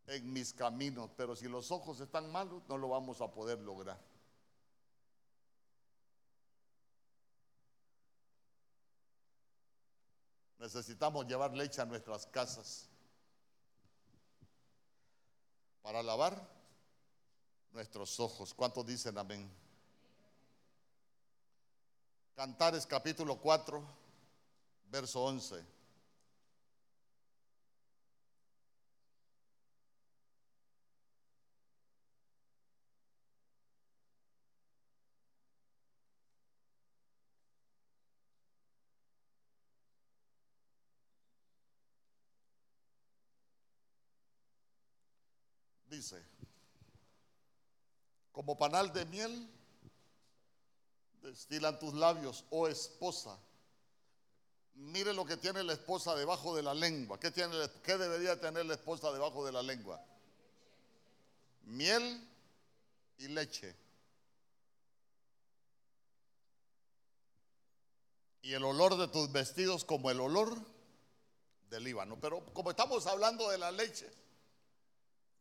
[0.06, 1.10] en mis caminos?
[1.16, 3.98] Pero si los ojos están malos, no lo vamos a poder lograr.
[10.60, 12.86] Necesitamos llevar leche a nuestras casas
[15.80, 16.38] para lavar
[17.72, 18.52] nuestros ojos.
[18.52, 19.50] ¿Cuántos dicen amén?
[22.36, 23.82] Cantares capítulo 4,
[24.90, 25.79] verso 11.
[48.32, 49.48] Como panal de miel,
[51.22, 53.38] destilan tus labios, oh esposa.
[54.74, 57.18] Mire lo que tiene la esposa debajo de la lengua.
[57.20, 60.02] ¿Qué, tiene, ¿Qué debería tener la esposa debajo de la lengua?
[61.64, 62.26] Miel
[63.18, 63.76] y leche.
[68.42, 70.56] Y el olor de tus vestidos como el olor
[71.68, 72.18] del Líbano.
[72.20, 74.10] Pero como estamos hablando de la leche,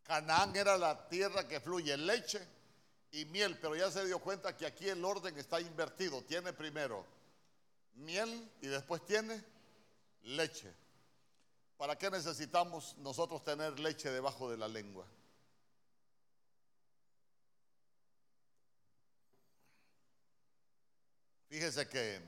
[0.10, 2.42] Canaán era la tierra que fluye leche
[3.12, 6.24] y miel, pero ya se dio cuenta que aquí el orden está invertido.
[6.24, 7.06] Tiene primero
[7.94, 9.40] miel y después tiene
[10.24, 10.74] leche.
[11.78, 15.06] ¿Para qué necesitamos nosotros tener leche debajo de la lengua?
[21.50, 22.20] Fíjese que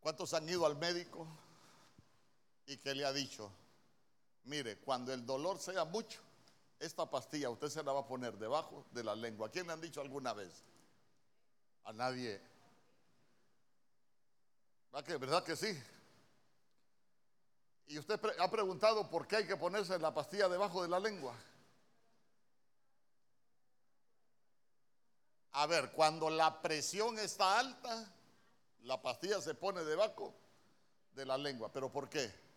[0.00, 1.28] ¿cuántos han ido al médico
[2.70, 3.50] y que le ha dicho,
[4.44, 6.20] mire, cuando el dolor sea mucho,
[6.78, 9.48] esta pastilla usted se la va a poner debajo de la lengua.
[9.48, 10.62] ¿A quién le han dicho alguna vez?
[11.82, 12.40] A nadie.
[14.92, 15.82] ¿Verdad que, ¿verdad que sí?
[17.88, 21.34] Y usted ha preguntado por qué hay que ponerse la pastilla debajo de la lengua.
[25.52, 28.14] A ver, cuando la presión está alta,
[28.82, 30.32] la pastilla se pone debajo
[31.14, 31.72] de la lengua.
[31.72, 32.49] ¿Pero por qué?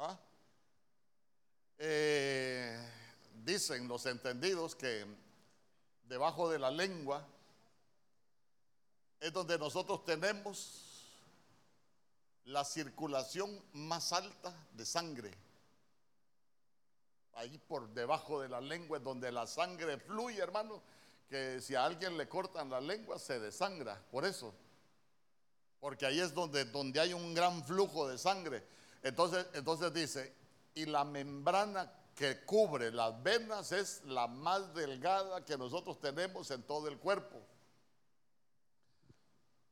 [0.00, 0.16] ¿Ah?
[1.76, 2.78] Eh,
[3.44, 5.04] dicen los entendidos que
[6.04, 7.26] debajo de la lengua
[9.18, 10.84] es donde nosotros tenemos
[12.44, 15.34] la circulación más alta de sangre.
[17.34, 20.80] Ahí por debajo de la lengua es donde la sangre fluye, hermano,
[21.28, 24.54] que si a alguien le cortan la lengua se desangra, por eso.
[25.80, 28.77] Porque ahí es donde, donde hay un gran flujo de sangre.
[29.02, 30.34] Entonces, entonces dice,
[30.74, 36.62] y la membrana que cubre las venas es la más delgada que nosotros tenemos en
[36.64, 37.40] todo el cuerpo.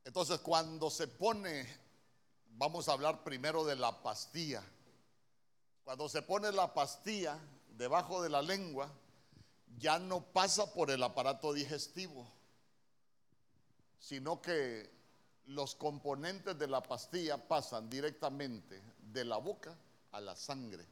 [0.05, 1.67] Entonces, cuando se pone,
[2.51, 4.63] vamos a hablar primero de la pastilla.
[5.83, 7.37] Cuando se pone la pastilla
[7.71, 8.89] debajo de la lengua,
[9.79, 12.27] ya no pasa por el aparato digestivo,
[13.99, 14.89] sino que
[15.47, 19.75] los componentes de la pastilla pasan directamente de la boca
[20.13, 20.87] a la sangre.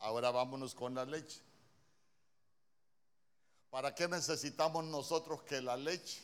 [0.00, 1.40] Ahora vámonos con la leche.
[3.70, 6.22] ¿Para qué necesitamos nosotros que la leche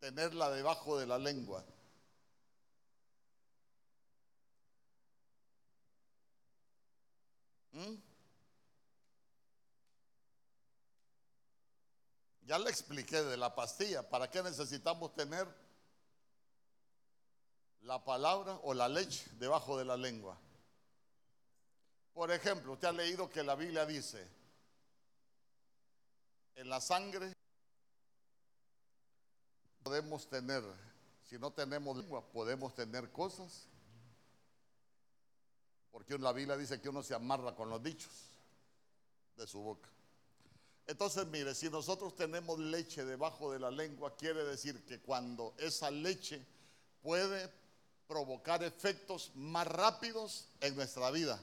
[0.00, 1.62] tenerla debajo de la lengua?
[7.72, 7.94] ¿Mm?
[12.46, 14.08] Ya le expliqué de la pastilla.
[14.08, 15.63] ¿Para qué necesitamos tener
[17.84, 20.36] la palabra o la leche debajo de la lengua.
[22.14, 24.26] Por ejemplo, usted ha leído que la Biblia dice,
[26.54, 27.32] en la sangre
[29.82, 30.62] podemos tener,
[31.28, 33.66] si no tenemos lengua, podemos tener cosas,
[35.90, 38.12] porque la Biblia dice que uno se amarra con los dichos
[39.36, 39.88] de su boca.
[40.86, 45.90] Entonces, mire, si nosotros tenemos leche debajo de la lengua, quiere decir que cuando esa
[45.90, 46.44] leche
[47.02, 47.63] puede
[48.06, 51.42] provocar efectos más rápidos en nuestra vida.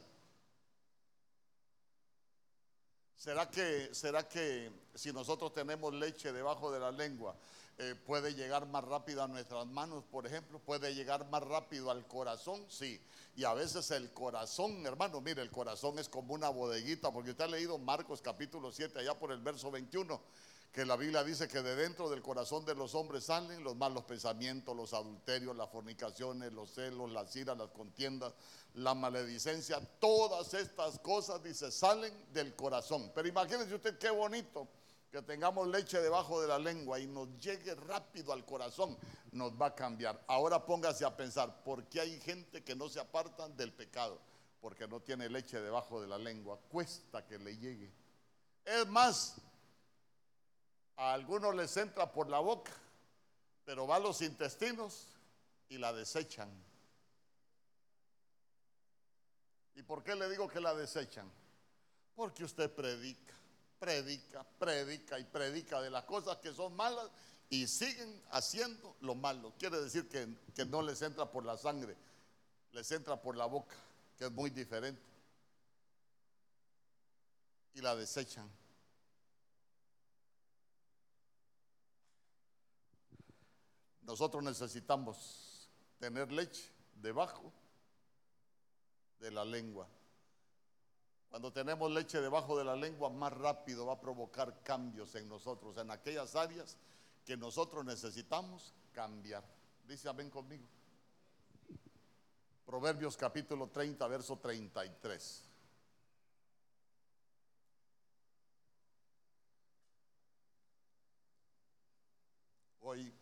[3.16, 7.36] ¿Será que, ¿Será que si nosotros tenemos leche debajo de la lengua,
[7.78, 10.60] eh, puede llegar más rápido a nuestras manos, por ejemplo?
[10.60, 12.66] ¿Puede llegar más rápido al corazón?
[12.68, 13.00] Sí.
[13.36, 17.44] Y a veces el corazón, hermano, mire, el corazón es como una bodeguita, porque usted
[17.44, 20.20] ha leído Marcos capítulo 7, allá por el verso 21
[20.72, 24.06] que la Biblia dice que de dentro del corazón de los hombres salen los malos
[24.06, 28.34] pensamientos, los adulterios, las fornicaciones, los celos, las iras, las contiendas,
[28.76, 33.12] la maledicencia, todas estas cosas, dice, salen del corazón.
[33.14, 34.66] Pero imagínense usted qué bonito
[35.12, 38.98] que tengamos leche debajo de la lengua y nos llegue rápido al corazón,
[39.34, 40.24] nos va a cambiar.
[40.28, 44.22] Ahora póngase a pensar, ¿por qué hay gente que no se apartan del pecado?
[44.62, 47.92] Porque no tiene leche debajo de la lengua, cuesta que le llegue.
[48.64, 49.36] Es más,
[50.98, 52.72] a algunos les entra por la boca,
[53.66, 55.08] pero va a los intestinos
[55.70, 56.50] y la desechan.
[59.76, 61.32] ¿Y por qué le digo que la desechan?
[62.16, 63.34] Porque usted predica,
[63.80, 67.10] predica, predica y predica de las cosas que son malas
[67.50, 69.54] y siguen haciendo lo malo.
[69.58, 71.96] Quiere decir que, que no les entra por la sangre,
[72.72, 73.76] les entra por la boca,
[74.18, 75.02] que es muy diferente.
[77.74, 78.50] Y la desechan.
[84.12, 87.50] Nosotros necesitamos tener leche debajo
[89.22, 89.88] de la lengua.
[91.30, 95.78] Cuando tenemos leche debajo de la lengua, más rápido va a provocar cambios en nosotros,
[95.78, 96.76] en aquellas áreas
[97.24, 99.46] que nosotros necesitamos cambiar.
[99.88, 100.68] Dice amén conmigo.
[102.66, 105.50] Proverbios capítulo 30, verso 33.
[112.82, 113.21] Hoy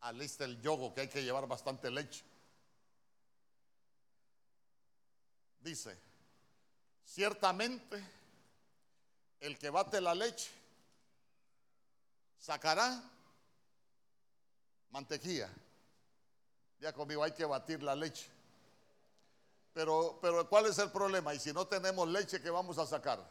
[0.00, 2.24] alista el yogo que hay que llevar bastante leche.
[5.60, 5.98] Dice,
[7.04, 8.02] ciertamente
[9.40, 10.50] el que bate la leche
[12.38, 13.02] sacará
[14.90, 15.50] mantequilla.
[16.80, 18.26] Ya conmigo hay que batir la leche.
[19.72, 21.34] Pero, pero ¿cuál es el problema?
[21.34, 23.24] Y si no tenemos leche, ¿qué vamos a sacar?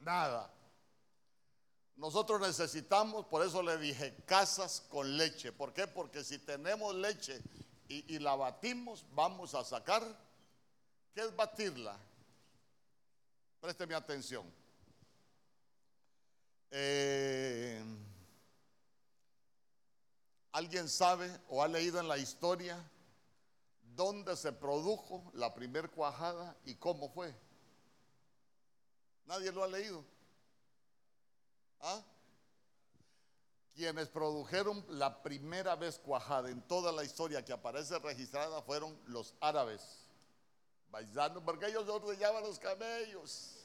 [0.00, 0.50] Nada.
[2.00, 5.52] Nosotros necesitamos, por eso le dije, casas con leche.
[5.52, 5.86] ¿Por qué?
[5.86, 7.42] Porque si tenemos leche
[7.88, 10.02] y, la batimos, vamos a sacar.
[11.12, 11.94] ¿Qué es batirla?
[13.60, 14.50] Présteme atención.
[16.70, 17.84] Eh,
[20.52, 22.82] ¿Alguien sabe o ha leído en la historia
[23.94, 27.34] dónde se produjo la primer cuajada y cómo fue?
[29.26, 30.02] Nadie lo ha leído.
[31.80, 32.02] ¿Ah?
[33.74, 39.34] Quienes produjeron la primera vez cuajada en toda la historia que aparece registrada fueron los
[39.40, 39.80] árabes.
[40.90, 43.56] Bailando, porque ellos ordeñaban los camellos.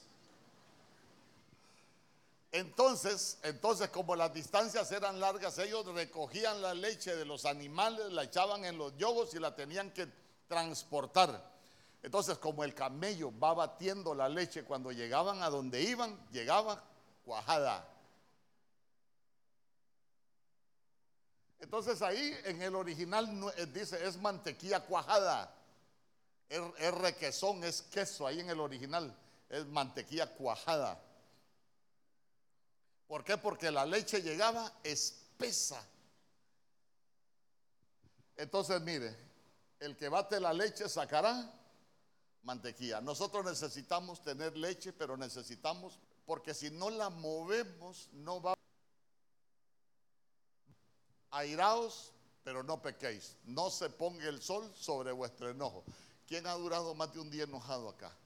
[2.52, 8.22] Entonces, entonces como las distancias eran largas, ellos recogían la leche de los animales, la
[8.22, 10.06] echaban en los yogos y la tenían que
[10.48, 11.54] transportar.
[12.02, 16.82] Entonces, como el camello va batiendo la leche cuando llegaban a donde iban, llegaba
[17.24, 17.95] cuajada.
[21.58, 25.52] Entonces ahí en el original eh, dice es mantequilla cuajada.
[26.48, 29.16] Es, es requesón, es queso ahí en el original.
[29.48, 31.00] Es mantequilla cuajada.
[33.06, 33.36] ¿Por qué?
[33.38, 35.84] Porque la leche llegaba espesa.
[38.36, 39.16] Entonces, mire,
[39.80, 41.52] el que bate la leche sacará
[42.42, 43.00] mantequilla.
[43.00, 48.55] Nosotros necesitamos tener leche, pero necesitamos, porque si no la movemos, no va.
[51.30, 52.12] Airaos,
[52.44, 53.36] pero no pequéis.
[53.44, 55.84] No se ponga el sol sobre vuestro enojo.
[56.26, 58.16] ¿Quién ha durado más de un día enojado acá?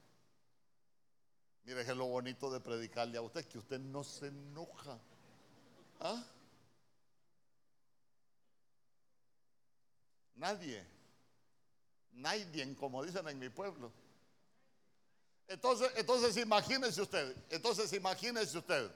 [1.63, 4.97] Mire, es lo bonito de predicarle a usted, que usted no se enoja.
[5.99, 6.23] ¿Ah?
[10.35, 10.83] Nadie.
[12.13, 13.91] Nadie, como dicen en mi pueblo.
[15.47, 18.89] Entonces, entonces imagínese usted, entonces imagínese usted,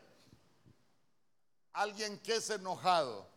[1.73, 3.27] alguien que es enojado,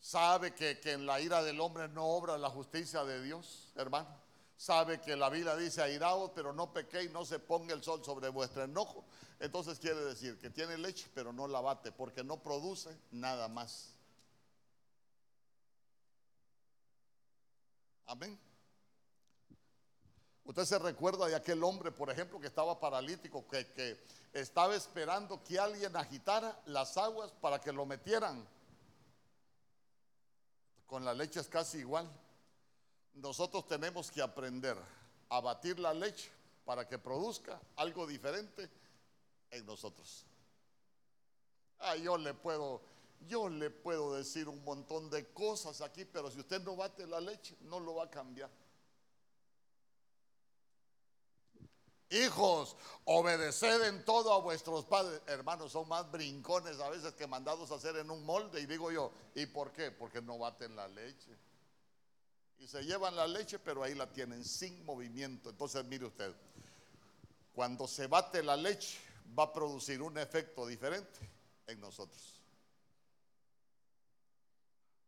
[0.00, 4.26] sabe que, que en la ira del hombre no obra la justicia de Dios, hermano
[4.56, 8.28] sabe que la Biblia dice airaos, pero no pequéis, no se ponga el sol sobre
[8.28, 9.04] vuestro enojo.
[9.38, 13.92] Entonces quiere decir que tiene leche, pero no la bate, porque no produce nada más.
[18.06, 18.38] Amén.
[20.44, 24.00] Usted se recuerda de aquel hombre, por ejemplo, que estaba paralítico, que, que
[24.32, 28.46] estaba esperando que alguien agitara las aguas para que lo metieran.
[30.86, 32.08] Con la leche es casi igual
[33.16, 34.76] nosotros tenemos que aprender
[35.30, 36.30] a batir la leche
[36.64, 38.68] para que produzca algo diferente
[39.50, 40.24] en nosotros.
[41.78, 42.82] Ah, yo le puedo,
[43.26, 47.20] yo le puedo decir un montón de cosas aquí, pero si usted no bate la
[47.20, 48.50] leche, no lo va a cambiar.
[52.10, 55.20] Hijos, obedeced en todo a vuestros padres.
[55.26, 58.60] Hermanos, son más brincones a veces que mandados a hacer en un molde.
[58.60, 59.90] Y digo yo, ¿y por qué?
[59.90, 61.36] Porque no baten la leche
[62.58, 65.50] y se llevan la leche, pero ahí la tienen sin movimiento.
[65.50, 66.34] Entonces, mire usted,
[67.52, 68.98] cuando se bate la leche,
[69.38, 71.18] va a producir un efecto diferente
[71.66, 72.40] en nosotros.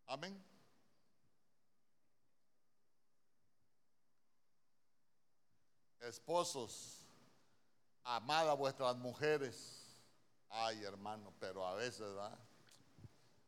[0.06, 0.47] Amén.
[6.00, 7.04] Esposos,
[8.04, 9.84] amad a vuestras mujeres.
[10.50, 12.06] Ay, hermano, pero a veces,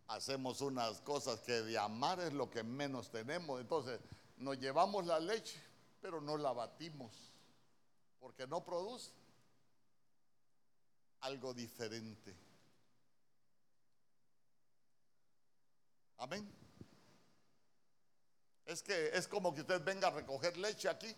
[0.09, 3.61] hacemos unas cosas que de amar es lo que menos tenemos.
[3.61, 4.01] Entonces,
[4.37, 5.63] nos llevamos la leche,
[6.01, 7.13] pero no la batimos,
[8.19, 9.13] porque no produce
[11.21, 12.37] algo diferente.
[16.19, 16.51] Amén.
[18.67, 21.15] Es que es como que usted venga a recoger leche aquí,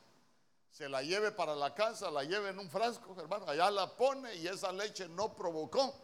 [0.72, 4.34] se la lleve para la casa, la lleve en un frasco, hermano, allá la pone
[4.36, 5.94] y esa leche no provocó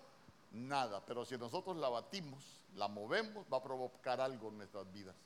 [0.51, 1.05] nada.
[1.07, 2.45] Pero si nosotros la batimos,
[2.75, 5.17] la movemos, va a provocar algo en nuestras vidas.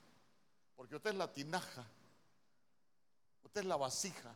[0.76, 1.84] Porque usted es la tinaja,
[3.42, 4.32] usted es la vasija.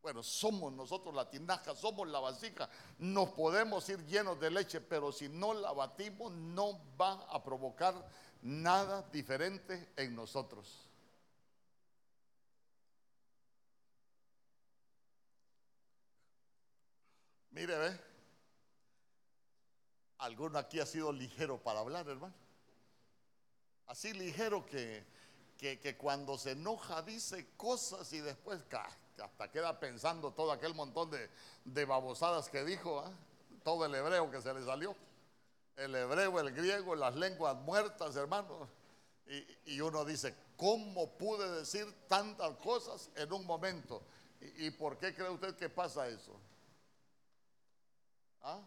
[0.00, 2.70] Bueno, somos nosotros la tinaja, somos la vasija.
[2.98, 8.08] Nos podemos ir llenos de leche, pero si no la batimos, no va a provocar
[8.42, 10.89] nada diferente en nosotros.
[17.50, 17.98] Mire, ve.
[20.18, 22.34] Alguno aquí ha sido ligero para hablar, hermano.
[23.86, 25.04] Así ligero que,
[25.58, 28.60] que, cuando se enoja dice cosas y después
[29.20, 33.12] hasta queda pensando todo aquel montón de, babosadas que dijo, ¿ah?
[33.64, 34.94] todo el hebreo que se le salió.
[35.76, 38.68] El hebreo, el griego, las lenguas muertas, hermano.
[39.64, 44.02] Y, uno dice, ¿cómo pude decir tantas cosas en un momento?
[44.40, 46.38] ¿Y, y por qué cree usted que pasa eso?
[48.42, 48.62] ¿Ah?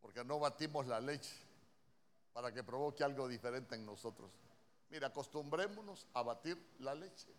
[0.00, 1.34] Porque no batimos la leche
[2.32, 4.30] para que provoque algo diferente en nosotros.
[4.90, 7.32] Mira, acostumbrémonos a batir la leche.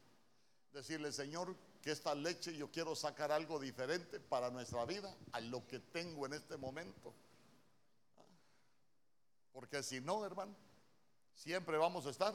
[0.72, 5.68] Decirle, Señor, que esta leche yo quiero sacar algo diferente para nuestra vida a lo
[5.68, 7.14] que tengo en este momento.
[9.52, 10.56] Porque si no, hermano,
[11.34, 12.34] siempre vamos a estar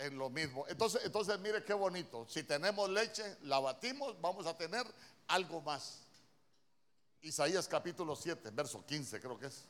[0.00, 0.64] en lo mismo.
[0.68, 2.26] Entonces, entonces mire qué bonito.
[2.28, 4.84] Si tenemos leche, la batimos, vamos a tener
[5.28, 6.00] algo más.
[7.20, 9.64] Isaías capítulo 7, verso 15 creo que es.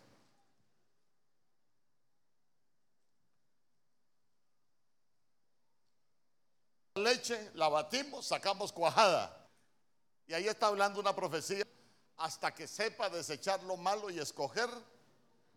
[6.94, 9.36] Leche, la batimos, sacamos cuajada.
[10.28, 11.64] Y ahí está hablando una profecía
[12.18, 14.68] hasta que sepa desechar lo malo y escoger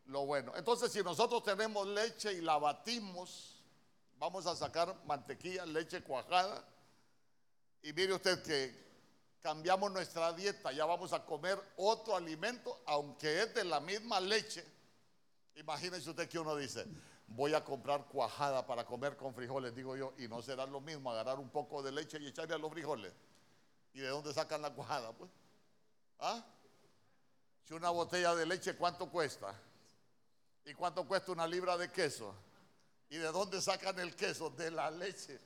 [0.06, 0.54] lo bueno.
[0.56, 3.53] Entonces, si nosotros tenemos leche y la batimos,
[4.24, 6.64] Vamos a sacar mantequilla, leche cuajada.
[7.82, 8.74] Y mire usted que
[9.42, 14.66] cambiamos nuestra dieta, ya vamos a comer otro alimento, aunque es de la misma leche.
[15.56, 16.86] Imagínese usted que uno dice,
[17.28, 21.12] voy a comprar cuajada para comer con frijoles, digo yo, y no será lo mismo
[21.12, 23.12] agarrar un poco de leche y echarle a los frijoles.
[23.92, 25.12] ¿Y de dónde sacan la cuajada?
[25.12, 25.30] Pues,
[26.20, 26.42] ¿ah?
[27.66, 29.54] Si una botella de leche, ¿cuánto cuesta?
[30.64, 32.34] ¿Y cuánto cuesta una libra de queso?
[33.14, 34.50] ¿Y de dónde sacan el queso?
[34.50, 35.40] De la leche.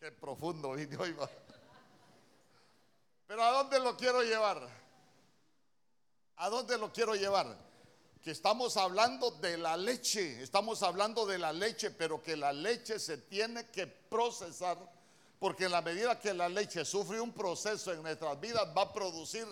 [0.00, 0.98] Qué profundo vino
[3.26, 4.66] Pero ¿a dónde lo quiero llevar?
[6.36, 7.54] ¿A dónde lo quiero llevar?
[8.22, 12.98] Que estamos hablando de la leche, estamos hablando de la leche, pero que la leche
[12.98, 14.78] se tiene que procesar,
[15.38, 18.92] porque en la medida que la leche sufre un proceso en nuestras vidas, va a
[18.94, 19.46] producir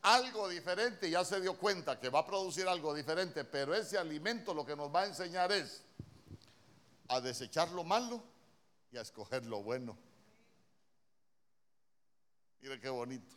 [0.00, 1.10] algo diferente.
[1.10, 4.74] Ya se dio cuenta que va a producir algo diferente, pero ese alimento lo que
[4.74, 5.82] nos va a enseñar es
[7.12, 8.22] a desechar lo malo
[8.90, 9.98] y a escoger lo bueno.
[12.62, 13.36] Mire qué bonito.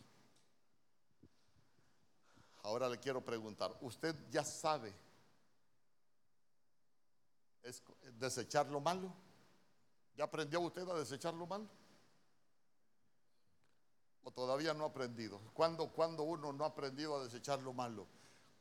[2.63, 4.93] Ahora le quiero preguntar, ¿usted ya sabe
[8.17, 9.13] desechar lo malo?
[10.15, 11.67] ¿Ya aprendió usted a desechar lo malo?
[14.23, 15.39] ¿O todavía no ha aprendido?
[15.53, 18.07] ¿Cuándo, cuando uno no ha aprendido a desechar lo malo?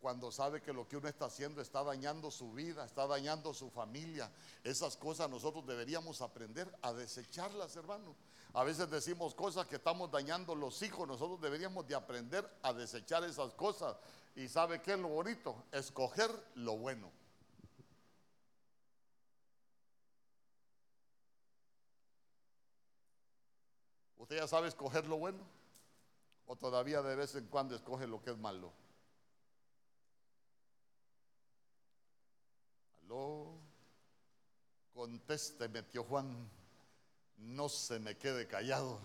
[0.04, 3.70] Cuando sabe que lo que uno está haciendo está dañando su vida, está dañando su
[3.70, 4.30] familia.
[4.62, 8.14] Esas cosas nosotros deberíamos aprender a desecharlas, hermano.
[8.52, 13.24] A veces decimos cosas que estamos dañando los hijos, nosotros deberíamos de aprender a desechar
[13.24, 13.96] esas cosas.
[14.36, 15.64] ¿Y sabe qué es lo bonito?
[15.72, 17.10] Escoger lo bueno.
[24.18, 25.38] ¿Usted ya sabe escoger lo bueno?
[26.46, 28.83] ¿O todavía de vez en cuando escoge lo que es malo?
[34.92, 36.50] Contésteme, tío Juan.
[37.36, 39.00] No se me quede callado.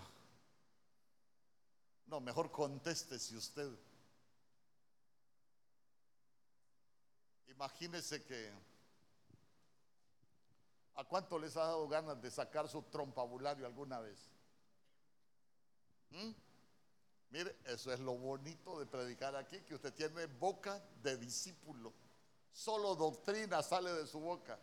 [2.08, 2.52] No, mejor
[3.20, 3.70] si usted.
[7.48, 8.52] Imagínese que
[10.96, 14.18] ¿a cuánto les ha dado ganas de sacar su trompabulario alguna vez?
[16.12, 16.32] ¿Mm?
[17.32, 21.94] Mire, eso es lo bonito de predicar aquí, que usted tiene boca de discípulo.
[22.52, 24.58] Solo doctrina sale de su boca.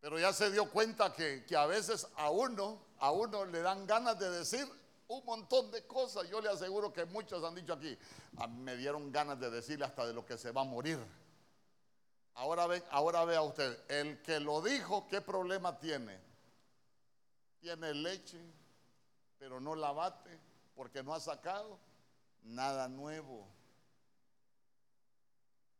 [0.00, 4.16] Pero ya se dio cuenta que, a veces a uno, a uno le dan ganas
[4.18, 4.64] de decir
[5.08, 6.28] un montón de cosas.
[6.28, 7.98] Yo le aseguro que muchos han dicho aquí,
[8.36, 10.98] ah, me dieron ganas de decirle hasta de lo que se va a morir.
[12.34, 16.20] Ahora ve, ahora vea usted, el que lo dijo, ¿qué problema tiene?
[17.58, 18.40] Tiene leche,
[19.38, 20.38] pero no la bate
[20.76, 21.80] porque no ha sacado
[22.46, 23.46] nada nuevo.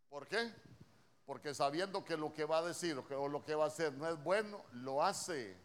[0.08, 0.52] ¿Por qué?
[1.24, 4.08] Porque sabiendo que lo que va a decir o, lo que va a hacer no
[4.08, 5.56] es bueno, lo hace.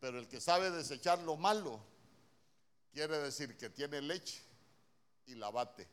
[0.00, 1.80] Pero el que sabe desechar lo malo,
[2.92, 4.42] quiere decir que tiene leche
[5.26, 5.88] y la bate.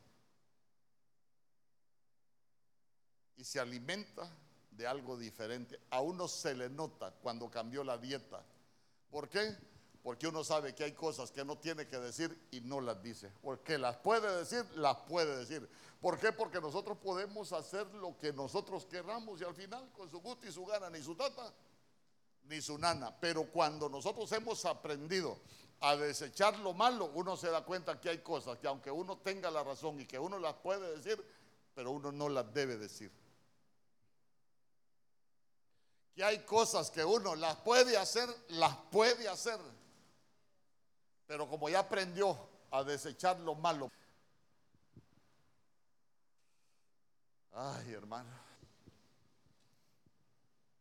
[3.36, 4.30] Y se alimenta
[4.70, 5.80] de algo diferente.
[5.90, 8.44] A uno se le nota cuando cambió la dieta.
[9.10, 9.56] ¿Por qué?
[10.02, 13.30] Porque uno sabe que hay cosas que no tiene que decir y no las dice.
[13.40, 15.68] Porque las puede decir, las puede decir.
[16.00, 16.32] ¿Por qué?
[16.32, 20.52] Porque nosotros podemos hacer lo que nosotros queramos y al final con su gusto y
[20.52, 21.54] su gana, ni su tata,
[22.44, 23.16] ni su nana.
[23.20, 25.38] Pero cuando nosotros hemos aprendido
[25.78, 29.52] a desechar lo malo, uno se da cuenta que hay cosas que aunque uno tenga
[29.52, 31.24] la razón y que uno las puede decir,
[31.74, 33.12] pero uno no las debe decir
[36.14, 39.58] que hay cosas que uno las puede hacer, las puede hacer.
[41.32, 42.36] Pero como ya aprendió
[42.70, 43.90] a desechar lo malo.
[47.52, 48.28] Ay, hermano.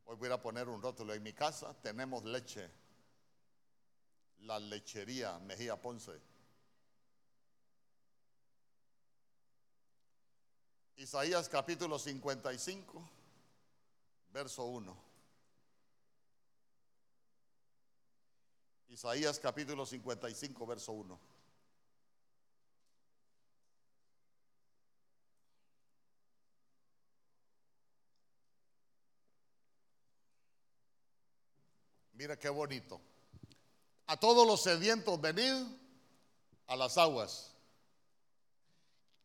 [0.04, 1.14] Hoy voy a poner un rótulo.
[1.14, 2.70] En mi casa tenemos leche.
[4.39, 6.20] La lechería Mejía Ponce.
[10.97, 13.10] Isaías capítulo 55,
[14.34, 15.11] verso 1.
[18.92, 21.20] Isaías capítulo 55, verso 1.
[32.16, 33.00] Mira qué bonito.
[34.08, 35.66] A todos los sedientos venid
[36.68, 37.56] a las aguas.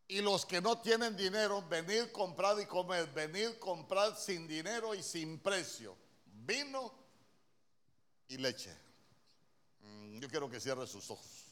[0.06, 3.12] Y los que no tienen dinero, venid, comprad y comed.
[3.12, 5.96] Venid, comprad sin dinero y sin precio.
[6.24, 6.94] Vino
[8.28, 8.85] y leche.
[10.20, 11.45] Yo quiero que cierre sus ojos.